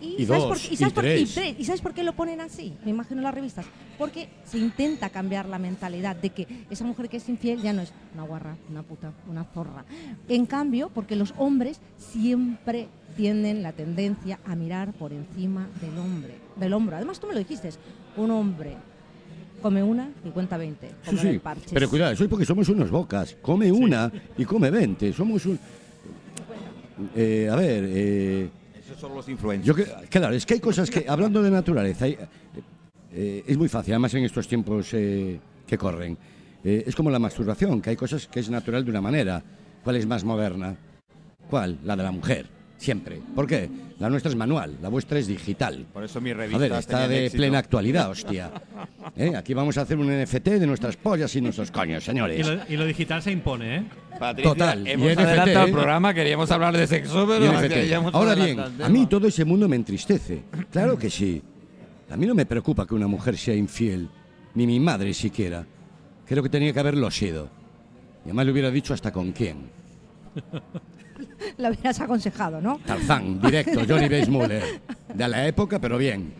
[0.00, 0.74] Y ¿sabes dos, por qué?
[0.74, 1.34] y sabes por- tres.
[1.34, 1.56] tres.
[1.58, 2.74] ¿Y sabes por qué lo ponen así?
[2.84, 3.64] Me imagino en las revistas.
[3.98, 7.82] Porque se intenta cambiar la mentalidad de que esa mujer que es infiel ya no
[7.82, 9.84] es una guarra, una puta, una zorra.
[10.28, 16.34] En cambio, porque los hombres siempre tienen la tendencia a mirar por encima del hombre,
[16.56, 16.96] del hombro.
[16.96, 17.70] Además, tú me lo dijiste,
[18.16, 18.76] un hombre
[19.62, 21.40] come una y cuenta 20, Sí, como sí.
[21.72, 23.36] Pero cuidado, eso es porque somos unos bocas.
[23.40, 25.12] Come una y come 20.
[25.14, 25.58] Somos un.
[27.16, 28.48] Eh, a ver, eh,
[28.94, 29.76] Esos son los influencers.
[29.76, 34.14] que, claro, es que hay cosas que, hablando de naturaleza, eh, es muy fácil, además
[34.14, 36.16] en estos tiempos eh, que corren.
[36.62, 39.42] Eh, es como la masturbación, que hay cosas que es natural de una manera.
[39.82, 40.76] ¿Cuál es más moderna?
[41.50, 41.80] ¿Cuál?
[41.82, 42.46] La de la mujer,
[42.84, 43.20] siempre.
[43.34, 43.68] ¿Por qué?
[43.98, 45.86] La nuestra es manual, la vuestra es digital.
[45.92, 48.50] Por eso mi A revista ver, está de plena actualidad, hostia.
[49.16, 49.34] ¿Eh?
[49.36, 52.46] Aquí vamos a hacer un NFT de nuestras pollas y nuestros coños, Y señores.
[52.46, 53.84] lo, y lo digital se impone, ¿eh?
[54.18, 55.68] Patricia, Total, y hemos NFT, adelantado ¿eh?
[55.68, 57.52] el programa, queríamos hablar de sexo, pero
[58.12, 60.42] Ahora bien, a mí todo ese mundo me entristece.
[60.70, 61.42] Claro que sí.
[62.10, 64.08] A mí no me preocupa que una mujer sea infiel,
[64.54, 65.64] ni mi madre siquiera.
[66.26, 67.48] Creo que tenía que haberlo sido.
[68.24, 69.56] Y además le hubiera dicho hasta con quién.
[71.58, 72.80] Lo hubieras aconsejado, ¿no?
[72.84, 74.62] Tarzán, directo, Johnny Weissmuller.
[75.12, 76.32] De la época, pero bien.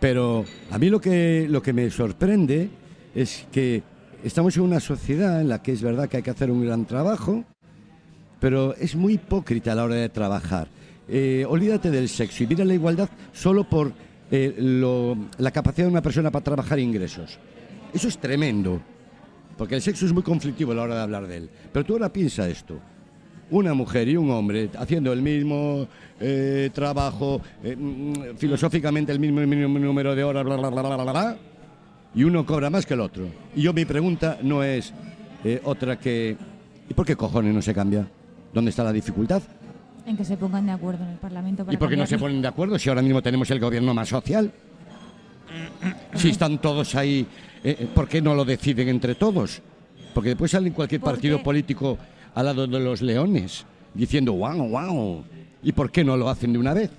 [0.00, 2.70] Pero a mí lo que, lo que me sorprende
[3.14, 3.82] es que
[4.24, 6.84] estamos en una sociedad en la que es verdad que hay que hacer un gran
[6.86, 7.44] trabajo,
[8.40, 10.68] pero es muy hipócrita a la hora de trabajar.
[11.08, 13.92] Eh, olvídate del sexo y mira la igualdad solo por
[14.30, 14.54] eh,
[15.38, 17.38] la capacidad de una persona para trabajar ingresos.
[17.92, 18.80] Eso es tremendo,
[19.56, 21.50] porque el sexo es muy conflictivo a la hora de hablar de él.
[21.72, 22.80] Pero tú ahora piensa esto
[23.52, 25.86] una mujer y un hombre haciendo el mismo
[26.18, 30.96] eh, trabajo, eh, mm, filosóficamente el mismo, mismo número de horas, bla, bla, bla, bla,
[30.96, 31.36] bla, bla,
[32.14, 33.26] y uno cobra más que el otro.
[33.54, 34.92] Y yo mi pregunta no es
[35.44, 36.36] eh, otra que,
[36.88, 38.06] ¿y por qué cojones no se cambia?
[38.52, 39.42] ¿Dónde está la dificultad?
[40.06, 42.18] En que se pongan de acuerdo en el Parlamento para ¿Y por qué no se
[42.18, 44.50] ponen de acuerdo si ahora mismo tenemos el gobierno más social?
[46.14, 47.26] Si están todos ahí,
[47.94, 49.60] ¿por qué no lo deciden entre todos?
[50.14, 51.98] Porque después sale en cualquier Porque- partido político
[52.34, 53.64] al lado de los leones
[53.94, 55.24] diciendo wow, wow.
[55.62, 56.90] ¿Y por qué no lo hacen de una vez?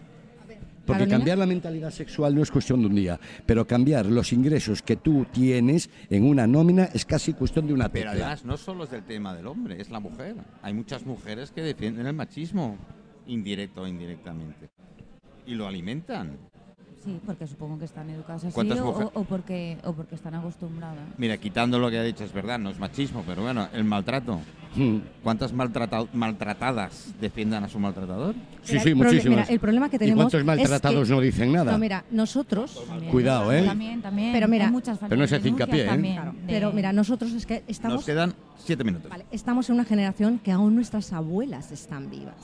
[0.86, 1.18] Porque Carolina.
[1.18, 4.98] cambiar la mentalidad sexual no es cuestión de un día, pero cambiar los ingresos que
[4.98, 8.26] tú tienes en una nómina es casi cuestión de una Pero tecla.
[8.26, 10.36] además no solo es del tema del hombre, es la mujer.
[10.62, 12.76] Hay muchas mujeres que defienden el machismo,
[13.28, 14.70] indirecto o indirectamente.
[15.48, 16.38] Y lo alimentan.
[17.02, 20.16] Sí, porque supongo que están educadas así ¿Cuántas o, mujer- o- o porque, o porque
[20.16, 21.00] están acostumbradas.
[21.18, 24.40] Mira, quitando lo que ha dicho, es verdad, no es machismo, pero bueno, el maltrato.
[24.76, 24.98] Mm.
[25.24, 28.36] ¿Cuántas maltrata- maltratadas defiendan a su maltratador?
[28.64, 29.40] Sí, sí, muchísimas.
[29.40, 31.72] mira, el problema que ¿Y tenemos cuántos es maltratados que- no dicen nada?
[31.72, 33.12] No, mira, nosotros También.
[33.12, 33.64] Cuidado, ¿eh?
[33.66, 34.34] También, también.
[34.34, 35.88] Pero mira- hay muchas faltas Pero no se hincapié, ¿eh?
[35.88, 39.10] también Claro, de- pero mira, nosotros es que estamos Nos quedan siete minutos.
[39.10, 42.36] Vale, estamos en una generación que aún nuestras abuelas están vivas.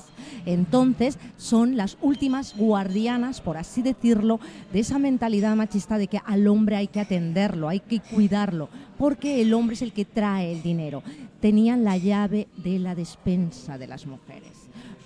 [0.46, 4.40] Entonces, son las últimas guardianas, por así decirlo,
[4.74, 8.70] de esa mentalidad machista de que al hombre hay que atenderlo, hay que cuidarlo,
[9.00, 11.02] porque el hombre es el que trae el dinero.
[11.40, 14.52] Tenían la llave de la despensa de las mujeres.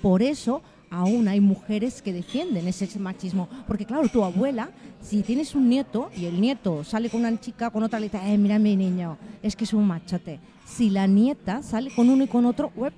[0.01, 3.47] Por eso aún hay mujeres que defienden ese machismo.
[3.67, 7.69] Porque claro, tu abuela, si tienes un nieto y el nieto sale con una chica,
[7.69, 10.39] con otra, le dice, eh, mira mi niño, es que es un machote.
[10.65, 12.93] Si la nieta sale con uno y con otro, web,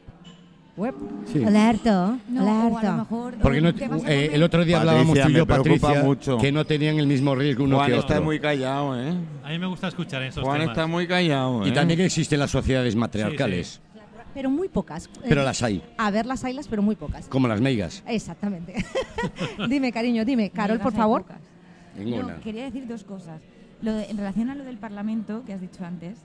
[0.78, 0.93] web,
[1.32, 1.43] Sí.
[1.43, 3.36] alerta, No, o a lo mejor.
[3.41, 6.38] Porque no, eh, el otro día Patricia, hablábamos tú y yo, Patricia, mucho.
[6.38, 8.26] que no tenían el mismo riesgo uno Juan que está otro.
[8.26, 9.13] muy callado, ¿eh?
[9.43, 10.73] A mí me gusta escuchar esos Juan temas.
[10.76, 11.69] está muy callado, ¿eh?
[11.69, 13.80] Y también existen las sociedades matriarcales,
[14.34, 15.09] Pero muy pocas.
[15.28, 17.28] pero Eh, las hay, A ver las haylas, pero muy pocas.
[17.28, 18.03] como las meigas.
[18.05, 18.73] Exactamente.
[19.69, 20.49] dime, cariño, dime.
[20.49, 21.23] Carol, por favor.
[21.97, 22.34] Ninguna.
[22.34, 23.39] No, quería decir dos cosas.
[23.82, 26.17] Lo de- en relación a lo del Parlamento, que has dicho antes,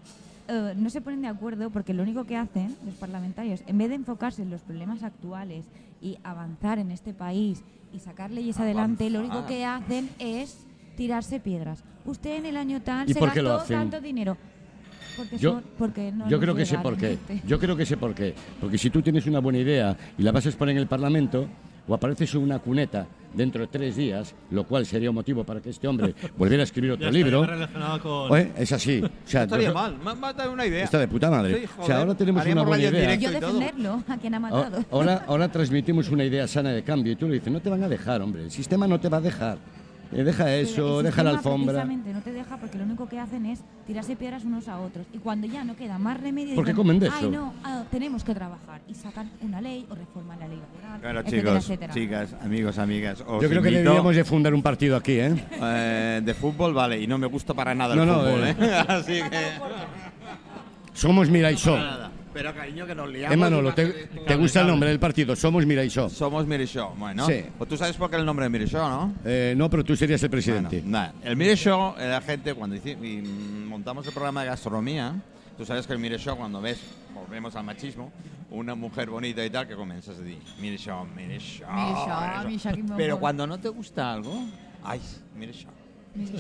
[0.51, 3.89] eh, no se ponen de acuerdo porque lo único que hacen los parlamentarios, en vez
[3.89, 5.65] de enfocarse en los problemas actuales
[6.03, 11.41] y avanzar en este país y sacar leyes adelante, lo único que hacen es tirarse
[11.41, 11.83] piedras.
[12.05, 13.79] Usted en el año tal ¿Y se por qué lo gastó hacen?
[13.91, 14.37] tanto dinero.
[15.17, 17.19] Porque, Yo- son- porque no Yo creo que sé por qué.
[17.47, 18.35] Yo creo que sé por qué.
[18.61, 21.47] Porque si tú tienes una buena idea y la vas a exponer en el Parlamento,
[21.91, 25.61] o apareces en una cuneta dentro de tres días, lo cual sería un motivo para
[25.61, 27.41] que este hombre volviera a escribir otro libro.
[27.43, 28.31] ya relacionado con...
[28.33, 29.03] Oye, es así.
[29.03, 30.85] O sea, No estaría mal, me me ha dado una idea.
[30.85, 31.61] Está de puta madre.
[31.63, 33.15] Sí, o sea, ahora tenemos una haríamos buena radio en idea.
[33.17, 34.85] Yo defenderlo, a quien ha matado.
[34.93, 37.83] ahora, ahora transmitimos una idea sana de cambio y tú le dices, no te van
[37.83, 39.59] a dejar, hombre, el sistema no te va a dejar.
[40.13, 41.73] Eh, deja eso, el deja la alfombra.
[41.75, 45.07] Precisamente no te deja porque lo único que hacen es tirarse piedras unos a otros.
[45.13, 47.31] Y cuando ya no queda más remedio, ¿Por qué dicen, comen de Ay, eso?".
[47.31, 48.81] no, ah, tenemos que trabajar.
[48.89, 51.01] Y sacan una ley o reforman la ley laboral.
[51.01, 51.95] Claro, etcétera, chicos, etcétera.
[51.95, 53.25] chicas, amigos, amigas.
[53.27, 55.35] os Yo creo que deberíamos de fundar un partido aquí, ¿eh?
[55.63, 58.57] eh, de fútbol, vale, y no me gusta para nada el No, no, fútbol, eh.
[58.59, 58.85] ¿eh?
[58.89, 59.41] Así que.
[60.93, 61.77] Somos Miraisó.
[61.77, 62.11] Nada.
[62.33, 63.37] Pero cariño, que nos liamos.
[63.37, 63.87] Manolo, y ¿te,
[64.27, 65.35] te gusta el nombre del partido?
[65.35, 66.09] Somos Miraisó.
[66.09, 66.95] Somos Mirishow.
[66.97, 67.45] Bueno, Sí.
[67.59, 69.15] pues tú sabes por qué el nombre de Mirishow, ¿no?
[69.25, 70.77] Eh, no, pero tú serías el presidente.
[70.81, 71.15] Bueno, nada.
[71.25, 75.15] El Mire Show, eh, la gente, cuando mm, montamos el programa de gastronomía,
[75.59, 76.81] tú sabes que el Mire Show, cuando ves,
[77.13, 78.13] volvemos al machismo,
[78.51, 81.69] una mujer bonita y tal, que comienzas a decir, Mire Show, Mire Show.
[81.73, 84.45] Mire Show, Mire Mire Show, que me Pero cuando no te gusta algo,
[84.85, 85.01] ay,
[85.37, 85.71] Mire Show,
[86.15, 86.39] Mira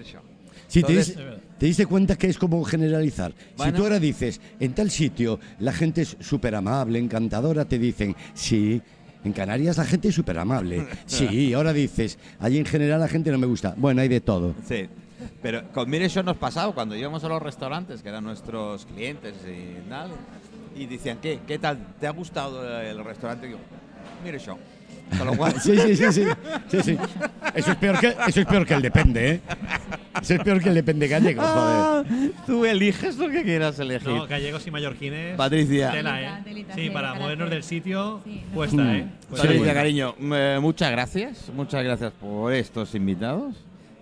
[0.00, 0.22] eso.
[0.68, 0.82] Sí.
[0.82, 3.32] Te, Entonces- dis- te diste cuenta que es como generalizar.
[3.56, 8.14] Si tú ahora dices, en tal sitio la gente es súper amable, encantadora, te dicen,
[8.34, 8.80] sí.
[9.24, 10.84] En Canarias la gente es súper amable.
[11.06, 13.74] Sí, ahora dices, allí en general la gente no me gusta.
[13.76, 14.54] Bueno, hay de todo.
[14.66, 14.88] Sí.
[15.40, 19.34] Pero con Mire Show nos pasaba cuando íbamos a los restaurantes, que eran nuestros clientes
[19.46, 20.10] y tal,
[20.74, 21.38] y decían, ¿qué?
[21.46, 21.94] ¿Qué tal?
[22.00, 23.46] ¿Te ha gustado el restaurante?
[23.46, 23.58] Y yo,
[24.24, 24.58] Mire Show.
[25.18, 26.24] Con lo cual, Sí, sí, sí, sí.
[26.68, 26.98] sí, sí.
[27.54, 29.40] Eso, es peor que, eso es peor que el depende, ¿eh?
[30.20, 31.76] Eso es peor que el depende gallego, joder.
[31.76, 32.04] Ah,
[32.46, 34.08] tú eliges lo que quieras elegir.
[34.08, 35.36] No, gallegos y mallorquines.
[35.36, 35.90] Patricia.
[35.90, 36.66] Tela, ¿eh?
[36.74, 38.90] sí, para movernos del sitio, Sí, cuesta, Mm.
[38.90, 39.06] ¿eh?
[39.28, 41.50] Cuesta Patricia, cariño, eh, muchas gracias.
[41.54, 43.54] Muchas gracias por estos invitados.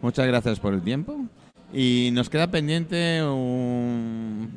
[0.02, 1.24] Muchas gracias por el tiempo.
[1.72, 4.50] Y nos queda pendiente un,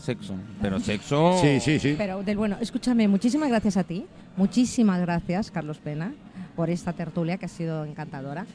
[0.00, 0.34] sexo.
[0.60, 1.38] Pero sexo.
[1.40, 1.94] Sí, sí, sí.
[1.96, 6.14] Pero del bueno, escúchame, muchísimas gracias a ti, muchísimas gracias, Carlos Pena,
[6.54, 8.46] por esta tertulia que ha sido encantadora.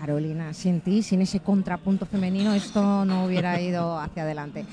[0.00, 4.66] Carolina, sin ti, sin ese contrapunto femenino, esto no hubiera ido hacia adelante.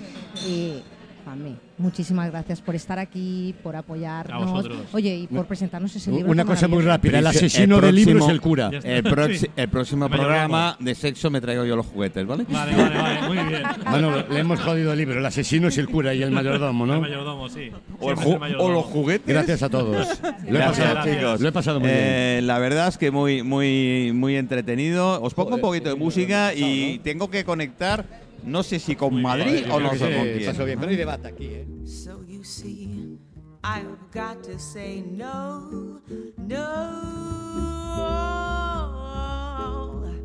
[0.45, 0.81] Y
[1.25, 4.65] a mí, muchísimas gracias por estar aquí, por apoyarnos.
[4.93, 6.31] Oye, y por presentarnos ese libro.
[6.31, 8.69] Una cosa muy rápida, el asesino el del libro es el cura.
[8.83, 9.03] El,
[9.35, 9.47] Sí.
[9.55, 12.45] el próximo programa de sexo me traigo yo los juguetes, ¿vale?
[12.47, 13.63] Vale, vale, vale, muy bien.
[13.85, 15.17] Manolo, le hemos jodido el libro.
[15.19, 17.01] El asesino es el cura y el mayordomo, El ¿no?
[17.01, 17.71] mayordomo, sí.
[17.99, 18.69] O, el el mayordomo.
[18.69, 19.27] o los juguetes.
[19.27, 20.07] Gracias a todos.
[20.21, 21.41] Lo he Gracias, pasado, chicos.
[21.41, 21.99] Lo he pasado muy bien.
[22.01, 25.21] Eh, la verdad es que muy, muy, muy entretenido.
[25.21, 28.05] Os pongo un poquito de música y tengo que conectar,
[28.45, 30.15] no sé si con Madrid o no sé
[30.55, 31.67] con bien, pero hay debate aquí, ¿eh?
[31.83, 33.17] So you see,
[33.63, 35.99] I've got to say no,
[36.37, 36.91] no,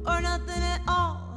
[0.06, 1.34] or nothing at all.